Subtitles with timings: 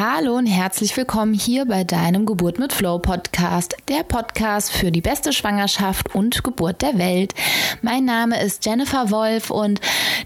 [0.00, 5.00] Hallo und herzlich willkommen hier bei deinem Geburt mit Flow Podcast, der Podcast für die
[5.00, 7.34] beste Schwangerschaft und Geburt der Welt.
[7.82, 9.80] Mein Name ist Jennifer Wolf und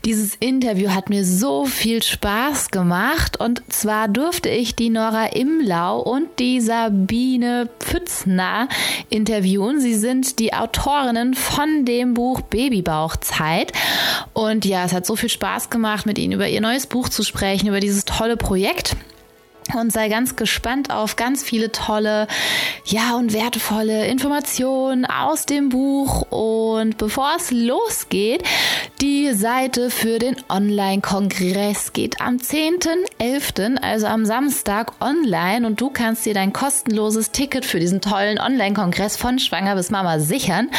[0.04, 6.00] dieses Interview hat mir so viel Spaß gemacht und zwar durfte ich die Nora Imlau
[6.00, 8.68] und die Sabine Pfützner
[9.08, 9.80] interviewen.
[9.80, 13.72] Sie sind die Autorinnen von dem Buch Babybauchzeit
[14.34, 17.22] und ja, es hat so viel Spaß gemacht, mit ihnen über ihr neues Buch zu
[17.22, 18.96] sprechen, über dieses tolle Projekt
[19.74, 22.26] und sei ganz gespannt auf ganz viele tolle,
[22.84, 26.22] ja und wertvolle Informationen aus dem Buch.
[26.30, 28.42] Und bevor es losgeht,
[29.00, 36.26] die Seite für den Online-Kongress geht am 10.11., also am Samstag online und du kannst
[36.26, 40.70] dir dein kostenloses Ticket für diesen tollen Online-Kongress von Schwanger bis Mama sichern.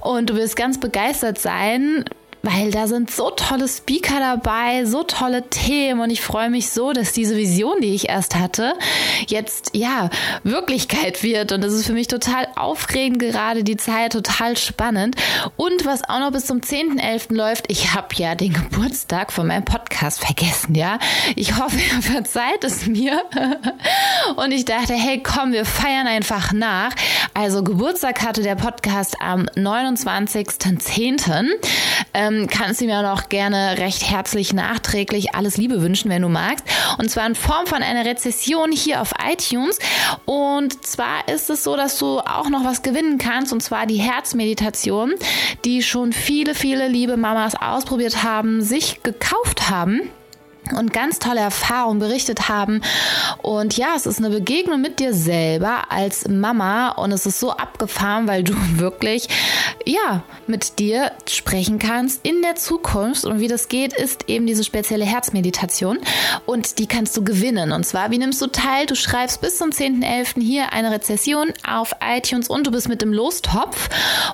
[0.00, 2.04] Und du wirst ganz begeistert sein,
[2.42, 6.92] weil da sind so tolle Speaker dabei, so tolle Themen und ich freue mich so,
[6.92, 8.74] dass diese Vision, die ich erst hatte,
[9.26, 10.10] jetzt ja
[10.44, 15.16] Wirklichkeit wird und das ist für mich total aufregend gerade die Zeit, total spannend
[15.56, 17.34] und was auch noch bis zum 10.11.
[17.34, 20.98] läuft, ich habe ja den Geburtstag von meinem Podcast vergessen, ja.
[21.36, 23.22] Ich hoffe, ihr verzeiht es mir
[24.36, 26.92] und ich dachte, hey, komm, wir feiern einfach nach.
[27.34, 31.48] Also Geburtstag hatte der Podcast am 29.10
[32.14, 36.64] ähm, kannst du mir auch gerne recht herzlich nachträglich alles Liebe wünschen, wenn du magst.
[36.98, 39.78] Und zwar in Form von einer Rezession hier auf iTunes.
[40.24, 43.96] Und zwar ist es so, dass du auch noch was gewinnen kannst, und zwar die
[43.96, 45.14] Herzmeditation,
[45.64, 50.10] die schon viele, viele liebe Mamas ausprobiert haben, sich gekauft haben
[50.76, 52.82] und ganz tolle Erfahrungen berichtet haben.
[53.42, 57.52] Und ja, es ist eine Begegnung mit dir selber als Mama und es ist so
[57.52, 59.28] abgefahren, weil du wirklich,
[59.84, 63.24] ja, mit dir sprechen kannst in der Zukunft.
[63.24, 65.98] Und wie das geht, ist eben diese spezielle Herzmeditation
[66.46, 67.72] und die kannst du gewinnen.
[67.72, 68.86] Und zwar, wie nimmst du teil?
[68.86, 70.40] Du schreibst bis zum 10.11.
[70.40, 73.88] hier eine Rezession auf iTunes und du bist mit dem Lostopf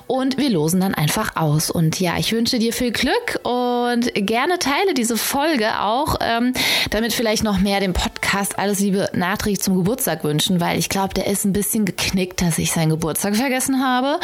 [0.07, 1.69] und wir losen dann einfach aus.
[1.69, 6.53] Und ja, ich wünsche dir viel Glück und gerne teile diese Folge auch ähm,
[6.91, 11.13] damit vielleicht noch mehr dem Podcast alles Liebe nachträglich zum Geburtstag wünschen, weil ich glaube,
[11.13, 14.19] der ist ein bisschen geknickt, dass ich seinen Geburtstag vergessen habe.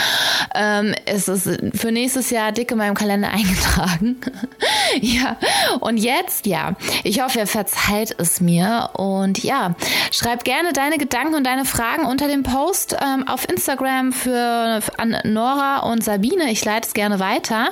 [0.55, 4.17] Ähm, es ist für nächstes Jahr dick in meinem Kalender eingetragen.
[5.01, 5.37] ja,
[5.79, 9.75] und jetzt, ja, ich hoffe, ihr verzeiht es mir und ja,
[10.11, 15.17] schreib gerne deine Gedanken und deine Fragen unter dem Post ähm, auf Instagram für an
[15.23, 16.51] Nora und Sabine.
[16.51, 17.69] Ich leite es gerne weiter.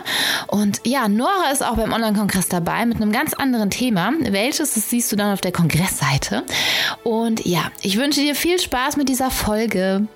[0.48, 4.12] Und ja, Nora ist auch beim Online-Kongress dabei mit einem ganz anderen Thema.
[4.20, 6.44] Welches, das siehst du dann auf der Kongressseite.
[7.04, 10.08] Und ja, ich wünsche dir viel Spaß mit dieser Folge.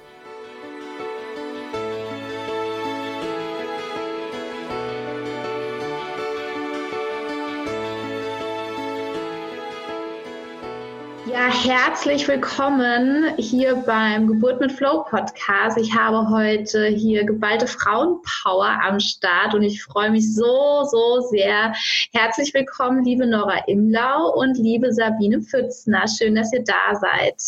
[11.63, 15.77] Herzlich willkommen hier beim Geburt mit Flow Podcast.
[15.77, 21.73] Ich habe heute hier geballte Frauenpower am Start und ich freue mich so, so sehr.
[22.11, 26.05] Herzlich willkommen, liebe Nora Imlau und liebe Sabine Pfützner.
[26.09, 27.41] Schön, dass ihr da seid.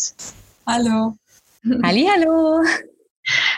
[0.66, 1.14] Hallo.
[1.82, 2.62] Hallo.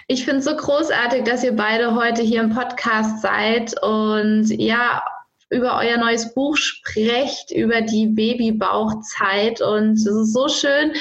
[0.09, 5.03] Ich finde es so großartig, dass ihr beide heute hier im Podcast seid und ja,
[5.51, 9.61] über euer neues Buch sprecht, über die Babybauchzeit.
[9.61, 10.93] Und es ist so schön.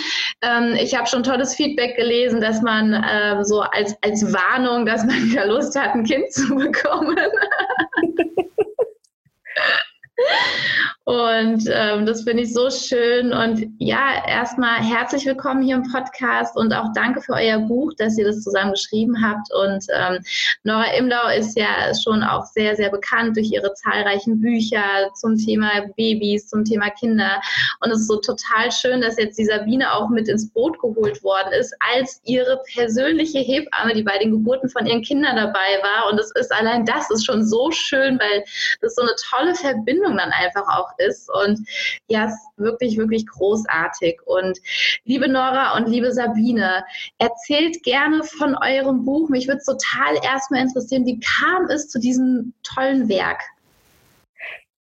[0.42, 5.06] Ähm, ich habe schon tolles Feedback gelesen, dass man äh, so als, als Warnung, dass
[5.06, 7.18] man wieder Lust hat, ein Kind zu bekommen.
[11.08, 13.32] Und ähm, das finde ich so schön.
[13.32, 18.18] Und ja, erstmal herzlich willkommen hier im Podcast und auch danke für euer Buch, dass
[18.18, 19.48] ihr das zusammen geschrieben habt.
[19.54, 20.20] Und ähm,
[20.64, 24.84] Nora Imlau ist ja schon auch sehr, sehr bekannt durch ihre zahlreichen Bücher
[25.16, 27.42] zum Thema Babys, zum Thema Kinder.
[27.80, 31.24] Und es ist so total schön, dass jetzt die Sabine auch mit ins Boot geholt
[31.24, 36.12] worden ist, als ihre persönliche Hebamme, die bei den Geburten von ihren Kindern dabei war.
[36.12, 38.44] Und es ist allein das ist schon so schön, weil
[38.82, 41.30] das so eine tolle Verbindung dann einfach auch ist.
[41.44, 41.68] Und
[42.08, 44.20] ja, es ist wirklich, wirklich großartig.
[44.26, 44.58] Und
[45.06, 46.84] liebe Nora und liebe Sabine,
[47.18, 49.30] erzählt gerne von eurem Buch.
[49.30, 53.42] Mich würde es total erstmal interessieren, wie kam es zu diesem tollen Werk?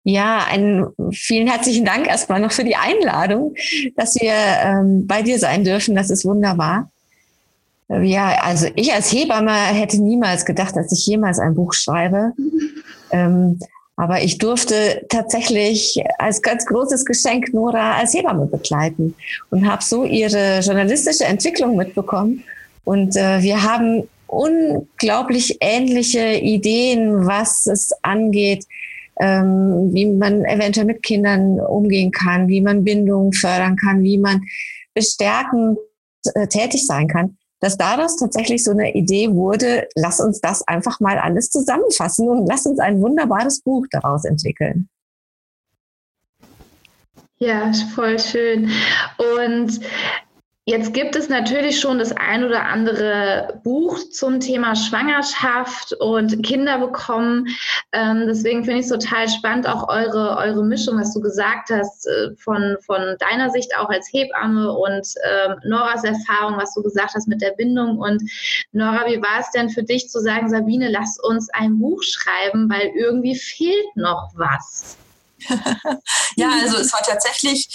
[0.04, 3.54] Ja, einen vielen herzlichen Dank erstmal noch für die Einladung,
[3.96, 5.96] dass wir ähm, bei dir sein dürfen.
[5.96, 6.90] Das ist wunderbar.
[7.88, 12.34] Ja, also ich als Hebamme hätte niemals gedacht, dass ich jemals ein Buch schreibe.
[13.12, 13.60] ähm,
[13.96, 19.16] aber ich durfte tatsächlich als ganz großes Geschenk Nora als Hebamme begleiten
[19.50, 22.44] und habe so ihre journalistische Entwicklung mitbekommen.
[22.84, 28.66] Und äh, wir haben unglaublich ähnliche Ideen, was es angeht,
[29.20, 34.42] ähm, wie man eventuell mit Kindern umgehen kann, wie man Bindungen fördern kann, wie man
[34.94, 35.78] bestärkend
[36.34, 41.00] äh, tätig sein kann, dass daraus tatsächlich so eine Idee wurde, lass uns das einfach
[41.00, 44.90] mal alles zusammenfassen und lass uns ein wunderbares Buch daraus entwickeln.
[47.38, 48.70] Ja, voll schön.
[49.18, 49.80] Und
[50.66, 56.78] Jetzt gibt es natürlich schon das ein oder andere Buch zum Thema Schwangerschaft und Kinder
[56.78, 57.48] bekommen.
[57.92, 62.06] Ähm, deswegen finde ich es total spannend, auch eure, eure Mischung, was du gesagt hast,
[62.06, 67.16] äh, von, von deiner Sicht auch als Hebamme und ähm, Noras Erfahrung, was du gesagt
[67.16, 67.98] hast mit der Bindung.
[67.98, 68.22] Und
[68.72, 72.70] Nora, wie war es denn für dich zu sagen, Sabine, lass uns ein Buch schreiben,
[72.70, 74.96] weil irgendwie fehlt noch was?
[76.36, 77.68] ja, also es war tatsächlich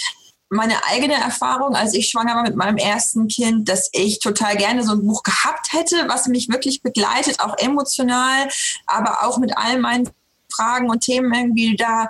[0.49, 4.83] meine eigene Erfahrung, als ich schwanger war mit meinem ersten Kind, dass ich total gerne
[4.83, 8.47] so ein Buch gehabt hätte, was mich wirklich begleitet, auch emotional,
[8.85, 10.09] aber auch mit all meinen
[10.49, 12.09] Fragen und Themen irgendwie da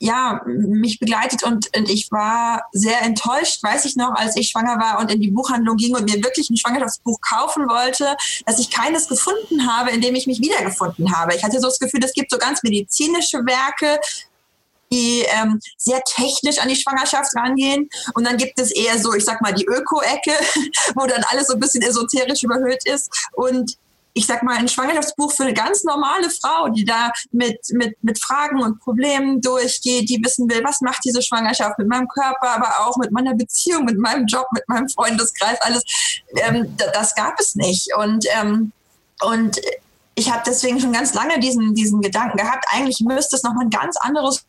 [0.00, 4.78] ja, mich begleitet und, und ich war sehr enttäuscht, weiß ich noch, als ich schwanger
[4.78, 8.16] war und in die Buchhandlung ging und mir wirklich ein Schwangerschaftsbuch kaufen wollte,
[8.46, 11.34] dass ich keines gefunden habe, in dem ich mich wiedergefunden habe.
[11.34, 13.98] Ich hatte so das Gefühl, es gibt so ganz medizinische Werke,
[14.92, 17.88] die ähm, sehr technisch an die Schwangerschaft rangehen.
[18.14, 20.32] Und dann gibt es eher so, ich sag mal, die Öko-Ecke,
[20.94, 23.10] wo dann alles so ein bisschen esoterisch überhöht ist.
[23.32, 23.76] Und
[24.18, 28.20] ich sag mal, ein Schwangerschaftsbuch für eine ganz normale Frau, die da mit, mit, mit
[28.20, 32.86] Fragen und Problemen durchgeht, die wissen will, was macht diese Schwangerschaft mit meinem Körper, aber
[32.86, 35.84] auch mit meiner Beziehung, mit meinem Job, mit meinem Freundeskreis, alles,
[36.36, 37.94] ähm, das gab es nicht.
[37.96, 38.72] Und, ähm,
[39.20, 39.60] und
[40.16, 43.70] ich habe deswegen schon ganz lange diesen, diesen Gedanken gehabt, eigentlich müsste es nochmal ein
[43.70, 44.44] ganz anderes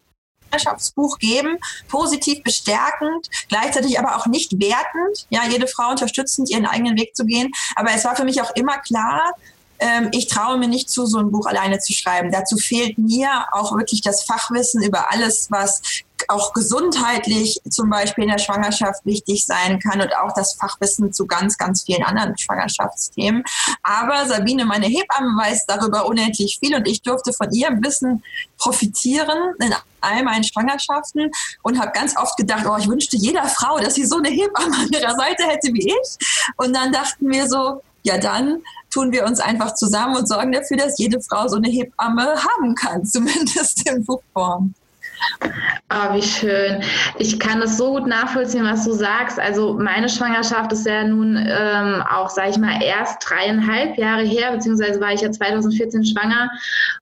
[0.50, 1.58] Schwangerschaftsbuch geben,
[1.88, 7.26] positiv bestärkend, gleichzeitig aber auch nicht wertend, ja, jede Frau unterstützend, ihren eigenen Weg zu
[7.26, 7.52] gehen.
[7.76, 9.34] Aber es war für mich auch immer klar,
[9.80, 12.32] ähm, ich traue mir nicht zu, so ein Buch alleine zu schreiben.
[12.32, 15.82] Dazu fehlt mir auch wirklich das Fachwissen über alles, was
[16.30, 21.26] auch gesundheitlich zum Beispiel in der Schwangerschaft wichtig sein kann und auch das Fachwissen zu
[21.26, 23.44] ganz, ganz vielen anderen Schwangerschaftsthemen.
[23.84, 28.24] Aber Sabine, meine Hebamme, weiß darüber unendlich viel und ich durfte von ihrem Wissen
[28.58, 31.32] profitieren in all meinen Schwangerschaften
[31.64, 34.76] und habe ganz oft gedacht, oh, ich wünschte jeder Frau, dass sie so eine Hebamme
[34.78, 36.28] an ihrer Seite hätte wie ich.
[36.58, 38.62] Und dann dachten wir so, ja dann
[38.92, 42.76] tun wir uns einfach zusammen und sorgen dafür, dass jede Frau so eine Hebamme haben
[42.76, 44.74] kann, zumindest in Buchform.
[45.92, 46.84] Oh, wie schön.
[47.18, 49.40] Ich kann das so gut nachvollziehen, was du sagst.
[49.40, 54.52] Also meine Schwangerschaft ist ja nun ähm, auch, sage ich mal, erst dreieinhalb Jahre her,
[54.52, 56.52] beziehungsweise war ich ja 2014 schwanger.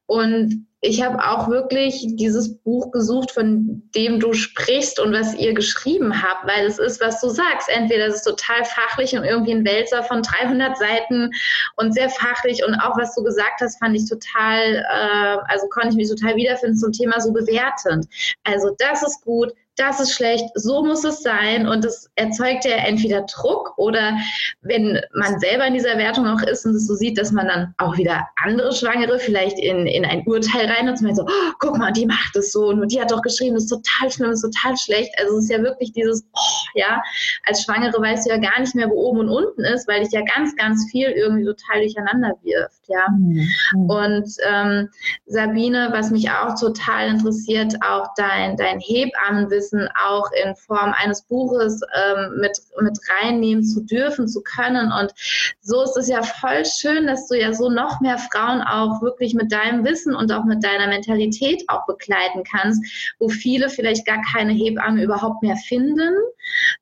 [0.06, 5.54] Und ich habe auch wirklich dieses Buch gesucht, von dem du sprichst und was ihr
[5.54, 7.68] geschrieben habt, weil es ist, was du sagst.
[7.68, 11.30] Entweder es ist total fachlich und irgendwie ein Wälzer von 300 Seiten
[11.76, 15.90] und sehr fachlich und auch was du gesagt hast, fand ich total, äh, also konnte
[15.90, 18.08] ich mich total wiederfinden zum Thema so bewertend.
[18.46, 21.68] Also das ist gut, das ist schlecht, so muss es sein.
[21.68, 24.18] Und das erzeugt ja entweder Druck oder
[24.62, 27.74] wenn man selber in dieser Wertung auch ist und es so sieht, dass man dann
[27.78, 31.92] auch wieder andere Schwangere vielleicht in, in ein Urteil rein und so, oh, guck mal,
[31.92, 34.54] die macht es so und die hat doch geschrieben, das ist total schlimm, das ist
[34.54, 35.12] total schlecht.
[35.20, 37.02] Also es ist ja wirklich dieses, oh, ja,
[37.46, 40.12] als Schwangere weißt du ja gar nicht mehr, wo oben und unten ist, weil dich
[40.12, 43.08] ja ganz, ganz viel irgendwie total durcheinander wirft, ja.
[43.12, 43.90] Mhm.
[43.90, 44.90] Und ähm,
[45.28, 51.22] Sabine, was mich auch total interessiert, auch dein, dein Hebammenwissen, Wissen auch in Form eines
[51.24, 54.92] Buches ähm, mit, mit reinnehmen zu dürfen, zu können.
[54.92, 55.14] Und
[55.62, 59.34] so ist es ja voll schön, dass du ja so noch mehr Frauen auch wirklich
[59.34, 62.84] mit deinem Wissen und auch mit deiner Mentalität auch begleiten kannst,
[63.20, 66.14] wo viele vielleicht gar keine Hebamme überhaupt mehr finden,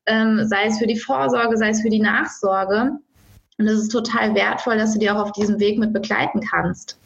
[0.06, 2.92] ähm, sei es für die Vorsorge, sei es für die Nachsorge.
[3.58, 6.98] Und es ist total wertvoll, dass du die auch auf diesem Weg mit begleiten kannst.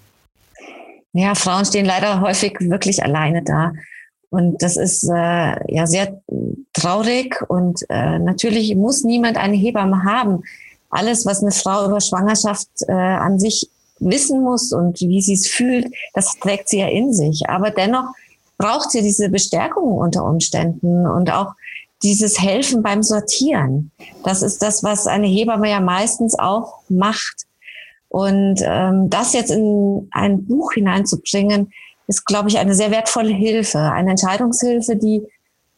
[1.13, 3.71] Ja, Frauen stehen leider häufig wirklich alleine da.
[4.29, 6.21] Und das ist äh, ja sehr
[6.73, 10.43] traurig und äh, natürlich muss niemand eine Hebamme haben.
[10.91, 13.69] Alles, was eine Frau über Schwangerschaft äh, an sich
[13.99, 17.49] wissen muss und wie sie es fühlt, das trägt sie ja in sich.
[17.49, 18.05] Aber dennoch
[18.57, 21.53] braucht sie diese Bestärkung unter Umständen und auch
[22.03, 23.91] dieses Helfen beim Sortieren.
[24.23, 27.45] Das ist das, was eine Hebamme ja meistens auch macht.
[28.07, 31.71] Und ähm, das jetzt in ein Buch hineinzubringen,
[32.09, 35.21] ist, glaube ich, eine sehr wertvolle Hilfe, eine Entscheidungshilfe, die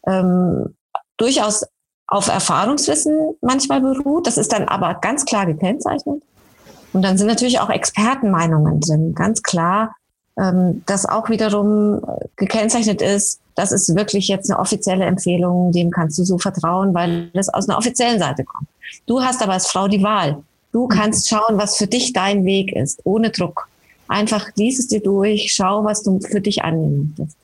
[0.08, 0.74] ähm,
[1.18, 1.66] durchaus
[2.08, 4.28] auf Erfahrungswissen manchmal beruht.
[4.28, 6.24] Das ist dann aber ganz klar gekennzeichnet.
[6.94, 9.94] Und dann sind natürlich auch Expertenmeinungen drin, ganz klar,
[10.38, 12.02] ähm, dass auch wiederum
[12.38, 17.30] gekennzeichnet ist, das ist wirklich jetzt eine offizielle Empfehlung, dem kannst du so vertrauen, weil
[17.34, 18.70] es aus einer offiziellen Seite kommt.
[19.06, 20.42] Du hast aber als Frau die Wahl.
[20.72, 23.68] Du kannst schauen, was für dich dein Weg ist, ohne Druck.
[24.12, 27.38] Einfach lies es dir durch, schau, was du für dich annehmen möchtest.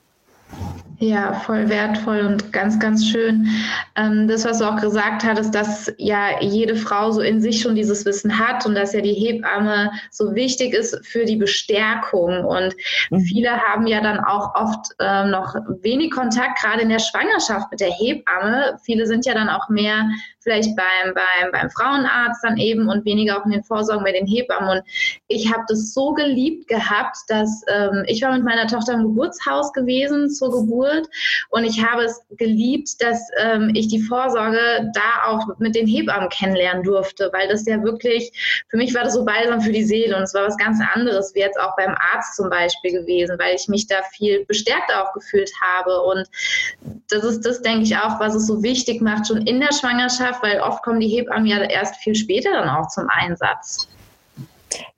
[1.00, 3.46] Ja, voll wertvoll und ganz, ganz schön.
[3.94, 7.76] Ähm, das, was du auch gesagt hattest, dass ja jede Frau so in sich schon
[7.76, 12.44] dieses Wissen hat und dass ja die Hebamme so wichtig ist für die Bestärkung.
[12.44, 12.74] Und
[13.10, 13.20] mhm.
[13.20, 17.78] viele haben ja dann auch oft äh, noch wenig Kontakt, gerade in der Schwangerschaft mit
[17.78, 18.76] der Hebamme.
[18.82, 20.04] Viele sind ja dann auch mehr
[20.48, 24.26] vielleicht beim, beim, beim Frauenarzt dann eben und weniger auch in den Vorsorgen bei den
[24.26, 24.78] Hebammen.
[24.78, 24.82] Und
[25.28, 29.72] ich habe das so geliebt gehabt, dass ähm, ich war mit meiner Tochter im Geburtshaus
[29.72, 31.06] gewesen zur Geburt
[31.50, 36.30] und ich habe es geliebt, dass ähm, ich die Vorsorge da auch mit den Hebammen
[36.30, 38.32] kennenlernen durfte, weil das ja wirklich,
[38.68, 41.34] für mich war das so balsam für die Seele und es war was ganz anderes,
[41.34, 45.12] wie jetzt auch beim Arzt zum Beispiel gewesen, weil ich mich da viel bestärkter auch
[45.12, 46.00] gefühlt habe.
[46.02, 46.26] Und
[47.10, 50.37] das ist das, denke ich, auch, was es so wichtig macht, schon in der Schwangerschaft
[50.42, 53.88] weil oft kommen die Hebammen ja erst viel später dann auch zum Einsatz.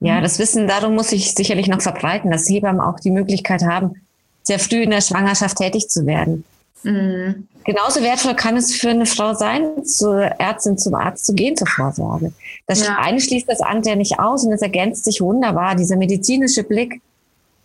[0.01, 4.01] Ja, das Wissen darum muss ich sicherlich noch verbreiten, dass Hebammen auch die Möglichkeit haben,
[4.43, 6.45] sehr früh in der Schwangerschaft tätig zu werden.
[6.83, 7.47] Mhm.
[7.65, 11.67] Genauso wertvoll kann es für eine Frau sein, zur Ärztin, zum Arzt zu gehen zur
[11.67, 12.33] Vorsorge.
[12.67, 12.97] Das ja.
[12.99, 15.75] eine schließt das andere nicht aus und es ergänzt sich wunderbar.
[15.75, 17.03] Dieser medizinische Blick,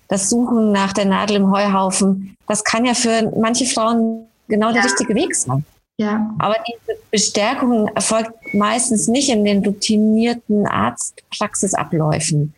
[0.10, 4.84] das Suchen nach der Nadel im Heuhaufen, das kann ja für manche Frauen genau der
[4.84, 5.66] richtige Weg sein.
[5.98, 6.36] Ja.
[6.40, 12.54] Aber diese Bestärkung erfolgt meistens nicht in den routinierten Arztpraxisabläufen,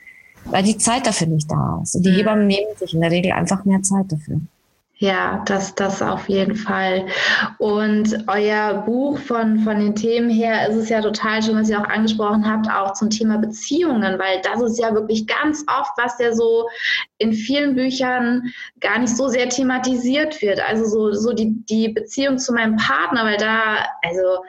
[0.45, 1.95] weil die Zeit dafür nicht da ist.
[1.95, 2.15] Und die mhm.
[2.15, 4.39] Hebammen nehmen sich in der Regel einfach mehr Zeit dafür.
[4.99, 7.05] Ja, das, das auf jeden Fall.
[7.59, 11.79] Und euer Buch von, von den Themen her ist es ja total schön, was ihr
[11.79, 16.17] auch angesprochen habt, auch zum Thema Beziehungen, weil das ist ja wirklich ganz oft, was
[16.19, 16.67] ja so
[17.19, 20.59] in vielen Büchern gar nicht so sehr thematisiert wird.
[20.67, 24.43] Also so, so die, die Beziehung zu meinem Partner, weil da, also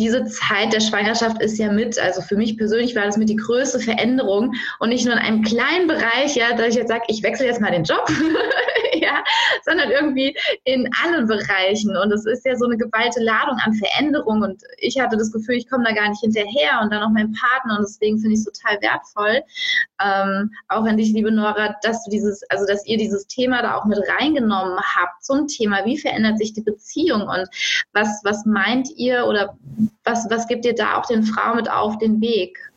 [0.00, 3.36] diese Zeit der Schwangerschaft ist ja mit, also für mich persönlich war das mit die
[3.36, 7.22] größte Veränderung und nicht nur in einem kleinen Bereich, ja, dass ich jetzt sage, ich
[7.22, 8.10] wechsle jetzt mal den Job,
[9.02, 9.24] ja,
[9.64, 11.96] sondern irgendwie in allen Bereichen.
[11.96, 14.42] Und es ist ja so eine geballte Ladung an Veränderung.
[14.42, 17.32] Und ich hatte das Gefühl, ich komme da gar nicht hinterher und dann auch mein
[17.32, 17.78] Partner.
[17.78, 19.42] Und deswegen finde ich es total wertvoll.
[20.02, 23.76] Ähm, auch an dich, liebe Nora, dass du dieses, also dass ihr dieses Thema da
[23.76, 27.48] auch mit reingenommen habt zum Thema, wie verändert sich die Beziehung und
[27.92, 29.56] was, was meint ihr oder
[30.04, 32.69] was, was gibt ihr da auch den Frauen mit auf den Weg?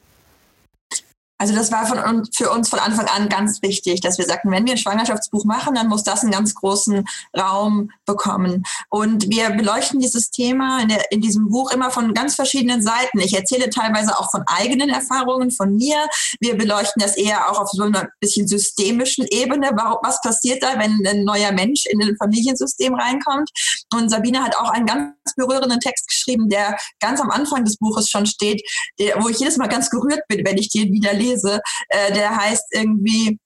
[1.43, 4.65] Also das war von, für uns von Anfang an ganz wichtig, dass wir sagten, wenn
[4.65, 7.03] wir ein Schwangerschaftsbuch machen, dann muss das einen ganz großen
[7.37, 8.63] Raum bekommen.
[8.87, 13.19] Und wir beleuchten dieses Thema in, der, in diesem Buch immer von ganz verschiedenen Seiten.
[13.19, 15.97] Ich erzähle teilweise auch von eigenen Erfahrungen von mir.
[16.39, 19.71] Wir beleuchten das eher auch auf so einer bisschen systemischen Ebene.
[20.01, 23.49] Was passiert da, wenn ein neuer Mensch in ein Familiensystem reinkommt?
[23.93, 28.09] Und Sabine hat auch einen ganz berührenden Text geschrieben, der ganz am Anfang des Buches
[28.09, 28.61] schon steht,
[28.97, 32.13] der, wo ich jedes Mal ganz gerührt bin, wenn ich den wieder lese lese, äh,
[32.13, 33.39] der heißt irgendwie,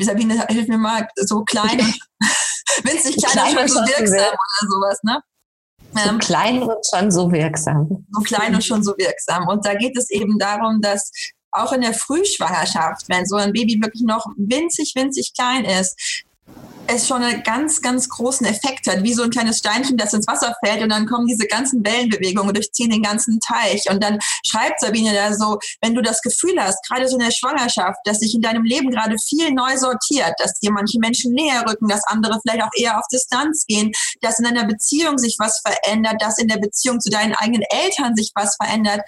[0.00, 1.78] Sabine, hilf mir mal, so klein,
[2.82, 5.22] winzig klein, klein und schon so wirksam oder sowas, ne?
[5.94, 8.06] So ähm, klein und schon so wirksam.
[8.10, 9.48] So klein und schon so wirksam.
[9.48, 11.10] Und da geht es eben darum, dass
[11.50, 16.24] auch in der Frühschwangerschaft, wenn so ein Baby wirklich noch winzig, winzig klein ist,
[16.88, 20.26] es schon einen ganz, ganz großen Effekt hat, wie so ein kleines Steinchen, das ins
[20.26, 23.84] Wasser fällt und dann kommen diese ganzen Wellenbewegungen und durchziehen den ganzen Teich.
[23.90, 27.30] Und dann schreibt Sabine da so, wenn du das Gefühl hast, gerade so in der
[27.30, 31.62] Schwangerschaft, dass sich in deinem Leben gerade viel neu sortiert, dass dir manche Menschen näher
[31.68, 35.60] rücken, dass andere vielleicht auch eher auf Distanz gehen, dass in deiner Beziehung sich was
[35.60, 39.02] verändert, dass in der Beziehung zu deinen eigenen Eltern sich was verändert,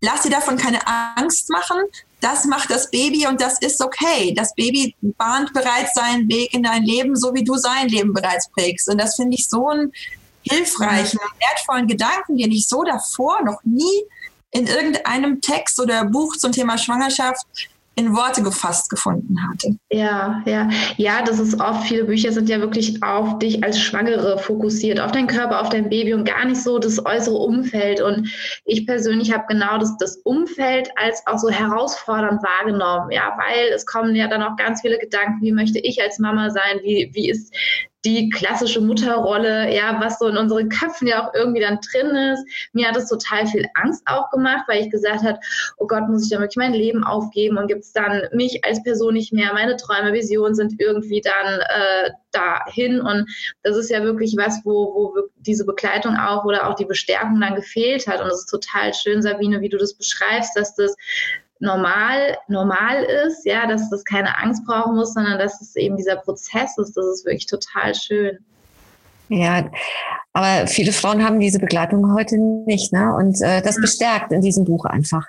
[0.00, 1.82] lass dir davon keine Angst machen.
[2.24, 4.32] Das macht das Baby und das ist okay.
[4.34, 8.48] Das Baby bahnt bereits seinen Weg in dein Leben, so wie du sein Leben bereits
[8.48, 8.88] prägst.
[8.88, 9.92] Und das finde ich so einen
[10.40, 14.04] hilfreichen wertvollen Gedanken, den ich so davor noch nie
[14.52, 17.44] in irgendeinem Text oder Buch zum Thema Schwangerschaft
[17.96, 19.76] in Worte gefasst gefunden hatte.
[19.90, 24.38] Ja, ja, ja, das ist oft, viele Bücher sind ja wirklich auf dich als Schwangere
[24.38, 28.00] fokussiert, auf deinen Körper, auf dein Baby und gar nicht so das äußere Umfeld.
[28.00, 28.28] Und
[28.64, 33.86] ich persönlich habe genau das, das Umfeld als auch so herausfordernd wahrgenommen, ja, weil es
[33.86, 37.30] kommen ja dann auch ganz viele Gedanken, wie möchte ich als Mama sein, wie, wie
[37.30, 37.54] ist
[38.04, 42.44] die klassische Mutterrolle, ja, was so in unseren Köpfen ja auch irgendwie dann drin ist.
[42.72, 45.38] Mir hat es total viel Angst auch gemacht, weil ich gesagt habe,
[45.78, 48.82] oh Gott, muss ich da wirklich mein Leben aufgeben und gibt es dann mich als
[48.82, 49.52] Person nicht mehr.
[49.54, 53.26] Meine Träume, Visionen sind irgendwie dann äh, dahin und
[53.62, 57.54] das ist ja wirklich was, wo, wo diese Begleitung auch oder auch die Bestärkung dann
[57.54, 60.96] gefehlt hat und es ist total schön, Sabine, wie du das beschreibst, dass das
[61.64, 66.16] normal, normal ist, ja, dass das keine Angst brauchen muss, sondern dass es eben dieser
[66.16, 66.96] Prozess ist.
[66.96, 68.38] Das ist wirklich total schön.
[69.28, 69.64] Ja,
[70.34, 73.14] aber viele Frauen haben diese Begleitung heute nicht, ne?
[73.16, 75.26] Und äh, das bestärkt in diesem Buch einfach.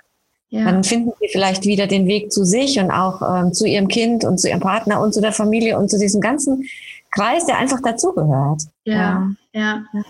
[0.50, 0.66] Ja.
[0.66, 4.26] Dann finden sie vielleicht wieder den Weg zu sich und auch ähm, zu ihrem Kind
[4.26, 6.66] und zu ihrem Partner und zu der Familie und zu diesem ganzen
[7.12, 8.64] Kreis, der einfach dazugehört.
[8.84, 9.84] Ja, ja.
[9.94, 10.04] ja.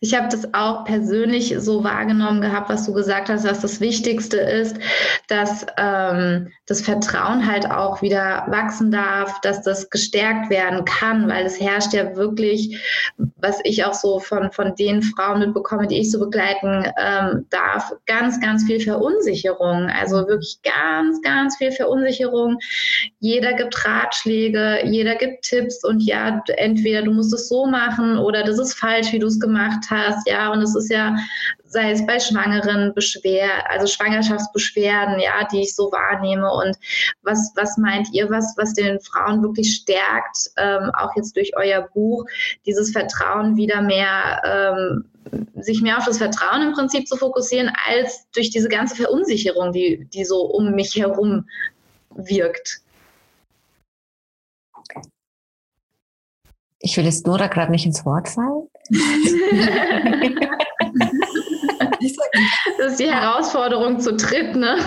[0.00, 4.38] Ich habe das auch persönlich so wahrgenommen gehabt, was du gesagt hast, was das Wichtigste
[4.38, 4.76] ist,
[5.28, 11.46] dass ähm, das Vertrauen halt auch wieder wachsen darf, dass das gestärkt werden kann, weil
[11.46, 12.80] es herrscht ja wirklich,
[13.36, 17.92] was ich auch so von, von den Frauen mitbekomme, die ich so begleiten ähm, darf,
[18.06, 19.90] ganz, ganz viel Verunsicherung.
[19.90, 22.58] Also wirklich ganz, ganz viel Verunsicherung.
[23.18, 28.44] Jeder gibt Ratschläge, jeder gibt Tipps und ja, entweder du musst es so machen oder
[28.44, 31.16] das ist falsch, wie du es gemacht hast, ja, und es ist ja
[31.68, 36.50] sei es bei Schwangeren Beschwer, also Schwangerschaftsbeschwerden, ja, die ich so wahrnehme.
[36.50, 36.76] Und
[37.22, 41.82] was, was meint ihr, was, was den Frauen wirklich stärkt, ähm, auch jetzt durch euer
[41.82, 42.24] Buch,
[42.66, 45.04] dieses Vertrauen wieder mehr, ähm,
[45.60, 50.06] sich mehr auf das Vertrauen im Prinzip zu fokussieren, als durch diese ganze Verunsicherung, die,
[50.12, 51.46] die so um mich herum
[52.14, 52.80] wirkt?
[56.80, 58.68] Ich will jetzt Nora gerade nicht ins Wort fallen.
[62.78, 64.78] Das ist die Herausforderung zu dritt, ne?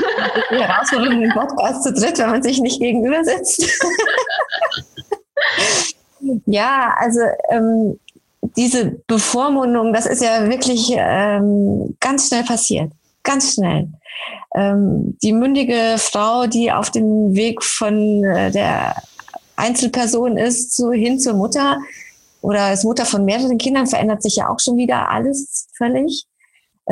[0.52, 3.86] Die Herausforderung im Podcast zu dritt, wenn man sich nicht gegenüber sitzt.
[6.46, 7.20] ja, also
[7.50, 8.00] ähm,
[8.56, 12.92] diese Bevormundung, das ist ja wirklich ähm, ganz schnell passiert.
[13.24, 13.90] Ganz schnell.
[14.56, 18.96] Ähm, die mündige Frau, die auf dem Weg von äh, der
[19.62, 21.78] Einzelperson ist zu, hin zur Mutter
[22.42, 26.26] oder als Mutter von mehreren Kindern, verändert sich ja auch schon wieder alles völlig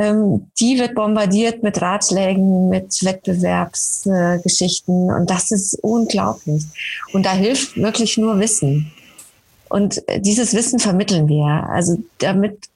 [0.00, 6.62] ähm, die wird bombardiert mit Ratschlägen, mit Wettbewerbsgeschichten äh, und das ist unglaublich.
[7.12, 8.92] Und da hilft wirklich nur Wissen.
[9.68, 11.68] Und äh, dieses Wissen vermitteln wir.
[11.68, 12.68] Also damit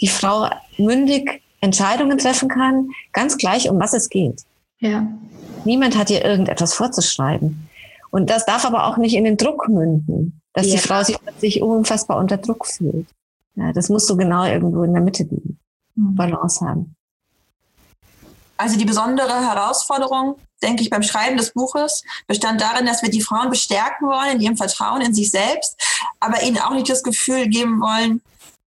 [0.00, 4.42] die Frau mündig Entscheidungen treffen kann, ganz gleich, um was es geht.
[4.80, 5.06] Ja.
[5.64, 7.65] Niemand hat ihr irgendetwas vorzuschreiben.
[8.16, 10.76] Und das darf aber auch nicht in den Druck münden, dass ja.
[10.76, 13.06] die Frau sich, sich unfassbar unter Druck fühlt.
[13.56, 15.58] Ja, das muss so genau irgendwo in der Mitte liegen.
[15.96, 16.14] Mhm.
[16.14, 16.96] Balance haben.
[18.56, 23.20] Also die besondere Herausforderung, denke ich, beim Schreiben des Buches bestand darin, dass wir die
[23.20, 25.76] Frauen bestärken wollen in ihrem Vertrauen in sich selbst,
[26.18, 28.22] aber ihnen auch nicht das Gefühl geben wollen,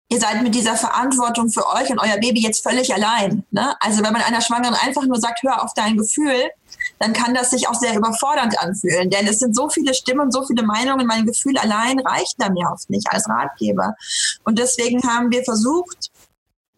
[0.09, 3.45] ihr seid mit dieser Verantwortung für euch und euer Baby jetzt völlig allein.
[3.51, 3.77] Ne?
[3.79, 6.51] Also wenn man einer Schwangeren einfach nur sagt, hör auf dein Gefühl,
[6.99, 9.09] dann kann das sich auch sehr überfordernd anfühlen.
[9.09, 12.69] Denn es sind so viele Stimmen, so viele Meinungen, mein Gefühl allein reicht da mir
[12.71, 13.95] oft nicht als Ratgeber.
[14.43, 16.11] Und deswegen haben wir versucht,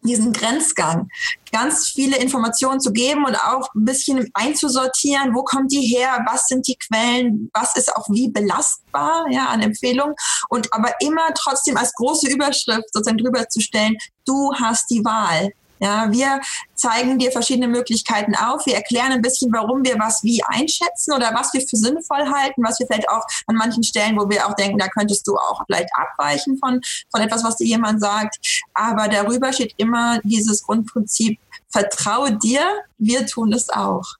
[0.02, 1.08] diesen Grenzgang,
[1.52, 6.46] ganz viele Informationen zu geben und auch ein bisschen einzusortieren, wo kommt die her, was
[6.46, 10.14] sind die Quellen, was ist auch wie belastbar, ja, an Empfehlungen
[10.48, 15.50] und aber immer trotzdem als große Überschrift sozusagen drüber zu stellen, du hast die Wahl.
[15.80, 16.40] Ja, wir
[16.74, 18.66] zeigen dir verschiedene Möglichkeiten auf.
[18.66, 22.62] Wir erklären ein bisschen, warum wir was wie einschätzen oder was wir für sinnvoll halten,
[22.62, 25.62] was wir vielleicht auch an manchen Stellen, wo wir auch denken, da könntest du auch
[25.66, 28.38] vielleicht abweichen von, von etwas, was dir jemand sagt.
[28.74, 31.38] Aber darüber steht immer dieses Grundprinzip,
[31.70, 32.62] vertraue dir,
[32.98, 34.19] wir tun es auch.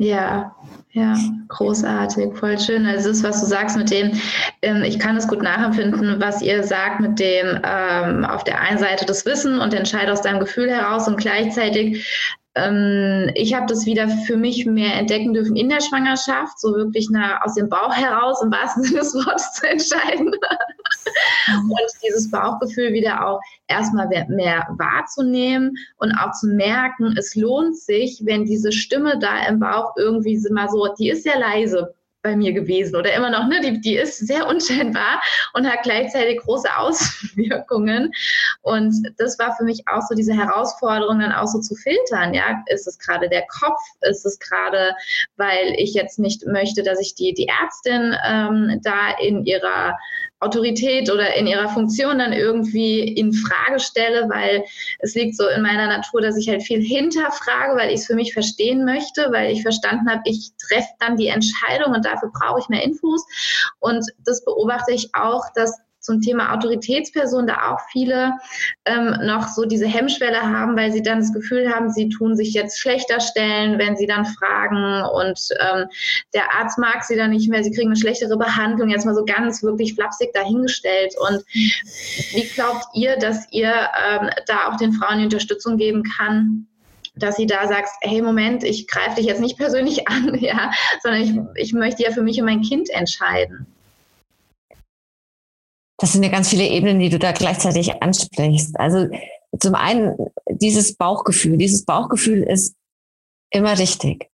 [0.00, 0.56] Ja,
[0.92, 1.14] ja,
[1.48, 2.86] großartig, voll schön.
[2.86, 4.18] Also das, was du sagst mit dem,
[4.62, 8.78] ähm, ich kann es gut nachempfinden, was ihr sagt mit dem ähm, auf der einen
[8.78, 13.86] Seite das Wissen und entscheide aus deinem Gefühl heraus und gleichzeitig ähm, ich habe das
[13.86, 17.94] wieder für mich mehr entdecken dürfen in der Schwangerschaft, so wirklich nach, aus dem Bauch
[17.94, 20.32] heraus, im wahrsten Sinne des Wortes zu entscheiden.
[21.46, 21.70] Mhm.
[21.70, 28.22] und dieses Bauchgefühl wieder auch erstmal mehr wahrzunehmen und auch zu merken, es lohnt sich,
[28.24, 32.52] wenn diese Stimme da im Bauch irgendwie mal so, die ist sehr leise, bei mir
[32.52, 33.60] gewesen oder immer noch, ne?
[33.60, 35.22] Die, die ist sehr unscheinbar
[35.54, 38.12] und hat gleichzeitig große Auswirkungen.
[38.62, 42.34] Und das war für mich auch so diese Herausforderung, dann auch so zu filtern.
[42.34, 43.80] Ja, ist es gerade der Kopf?
[44.02, 44.94] Ist es gerade,
[45.36, 49.96] weil ich jetzt nicht möchte, dass ich die, die Ärztin ähm, da in ihrer
[50.40, 54.64] Autorität oder in ihrer Funktion dann irgendwie in Frage stelle, weil
[55.00, 58.14] es liegt so in meiner Natur, dass ich halt viel hinterfrage, weil ich es für
[58.14, 62.60] mich verstehen möchte, weil ich verstanden habe, ich treffe dann die Entscheidung und dafür brauche
[62.60, 63.24] ich mehr Infos.
[63.78, 68.32] Und das beobachte ich auch, dass zum Thema Autoritätsperson da auch viele
[68.86, 72.54] ähm, noch so diese Hemmschwelle haben, weil sie dann das Gefühl haben, sie tun sich
[72.54, 75.86] jetzt schlechter stellen, wenn sie dann fragen und ähm,
[76.34, 79.24] der Arzt mag sie dann nicht mehr, sie kriegen eine schlechtere Behandlung, jetzt mal so
[79.24, 81.14] ganz wirklich flapsig dahingestellt.
[81.20, 81.44] Und
[82.32, 86.66] wie glaubt ihr, dass ihr ähm, da auch den Frauen die Unterstützung geben kann,
[87.16, 90.70] dass sie da sagst, hey Moment, ich greife dich jetzt nicht persönlich an, ja,
[91.02, 93.66] sondern ich, ich möchte ja für mich und mein Kind entscheiden.
[95.98, 98.78] Das sind ja ganz viele Ebenen, die du da gleichzeitig ansprichst.
[98.80, 99.08] Also
[99.58, 100.16] zum einen
[100.48, 101.58] dieses Bauchgefühl.
[101.58, 102.74] Dieses Bauchgefühl ist
[103.50, 104.30] immer richtig.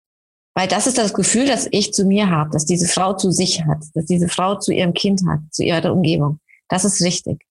[0.55, 3.65] Weil das ist das Gefühl, das ich zu mir habe, dass diese Frau zu sich
[3.65, 6.39] hat, dass diese Frau zu ihrem Kind hat, zu ihrer Umgebung.
[6.69, 7.45] Das ist richtig.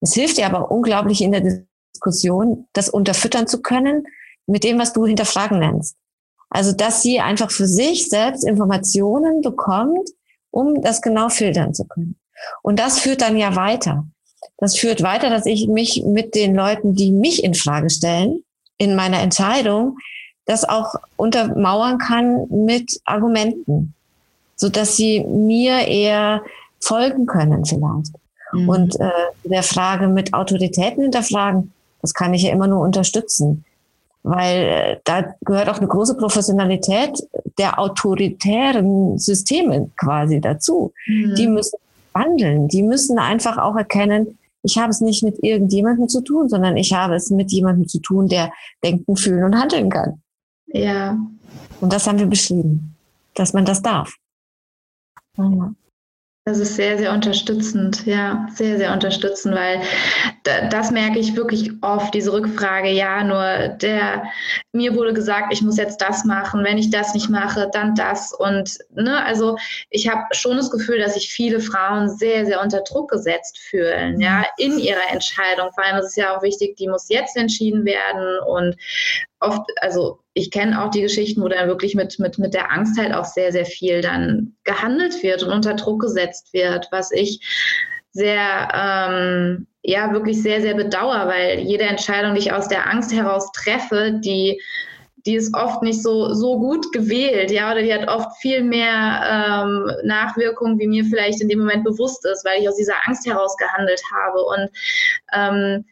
[0.00, 1.62] Es hilft dir aber unglaublich in der
[1.94, 4.04] Diskussion, das unterfüttern zu können
[4.46, 5.96] mit dem, was du hinterfragen nennst.
[6.50, 10.10] Also, dass sie einfach für sich selbst Informationen bekommt,
[10.50, 12.16] um das genau filtern zu können.
[12.62, 14.04] Und das führt dann ja weiter.
[14.58, 18.44] Das führt weiter, dass ich mich mit den Leuten, die mich in Frage stellen,
[18.76, 19.96] in meiner Entscheidung,
[20.44, 23.94] das auch untermauern kann mit Argumenten,
[24.56, 26.42] so dass sie mir eher
[26.80, 28.12] folgen können vielleicht.
[28.52, 28.68] Mhm.
[28.68, 29.10] Und äh,
[29.44, 33.64] der Frage mit Autoritäten hinterfragen, das kann ich ja immer nur unterstützen,
[34.22, 37.18] weil äh, da gehört auch eine große Professionalität
[37.58, 40.92] der autoritären Systeme quasi dazu.
[41.06, 41.34] Mhm.
[41.36, 41.78] Die müssen
[42.12, 46.76] wandeln, die müssen einfach auch erkennen, ich habe es nicht mit irgendjemandem zu tun, sondern
[46.76, 48.52] ich habe es mit jemandem zu tun, der
[48.84, 50.22] denken, fühlen und handeln kann.
[50.68, 51.18] Ja.
[51.80, 52.94] Und das haben wir beschrieben,
[53.34, 54.14] dass man das darf.
[55.36, 55.74] Ja.
[56.44, 59.80] Das ist sehr, sehr unterstützend, ja, sehr, sehr unterstützend, weil
[60.70, 64.24] das merke ich wirklich oft, diese Rückfrage, ja, nur der,
[64.72, 68.32] mir wurde gesagt, ich muss jetzt das machen, wenn ich das nicht mache, dann das
[68.32, 69.56] und, ne, also
[69.88, 74.20] ich habe schon das Gefühl, dass sich viele Frauen sehr, sehr unter Druck gesetzt fühlen,
[74.20, 77.84] ja, in ihrer Entscheidung, vor allem ist es ja auch wichtig, die muss jetzt entschieden
[77.84, 78.76] werden und
[79.42, 82.98] oft, also ich kenne auch die Geschichten, wo dann wirklich mit, mit, mit der Angst
[82.98, 87.40] halt auch sehr, sehr viel dann gehandelt wird und unter Druck gesetzt wird, was ich
[88.12, 93.12] sehr, ähm, ja, wirklich sehr, sehr bedauere, weil jede Entscheidung, die ich aus der Angst
[93.12, 94.60] heraus treffe, die,
[95.26, 99.64] die ist oft nicht so, so gut gewählt, ja, oder die hat oft viel mehr
[99.64, 103.26] ähm, Nachwirkungen, wie mir vielleicht in dem Moment bewusst ist, weil ich aus dieser Angst
[103.26, 104.42] heraus gehandelt habe.
[104.44, 104.70] Und
[105.32, 105.84] ähm,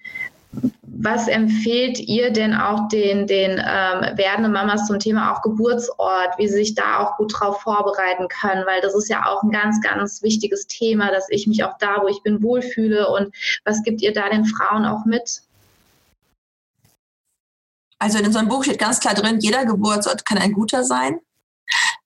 [1.03, 6.47] was empfehlt ihr denn auch den, den ähm, werdenden Mamas zum Thema auch Geburtsort, wie
[6.47, 8.67] sie sich da auch gut drauf vorbereiten können?
[8.67, 12.03] Weil das ist ja auch ein ganz, ganz wichtiges Thema, dass ich mich auch da,
[12.03, 13.09] wo ich bin, wohlfühle.
[13.09, 13.35] Und
[13.65, 15.41] was gibt ihr da den Frauen auch mit?
[17.99, 21.21] Also in unserem Buch steht ganz klar drin, jeder Geburtsort kann ein guter sein.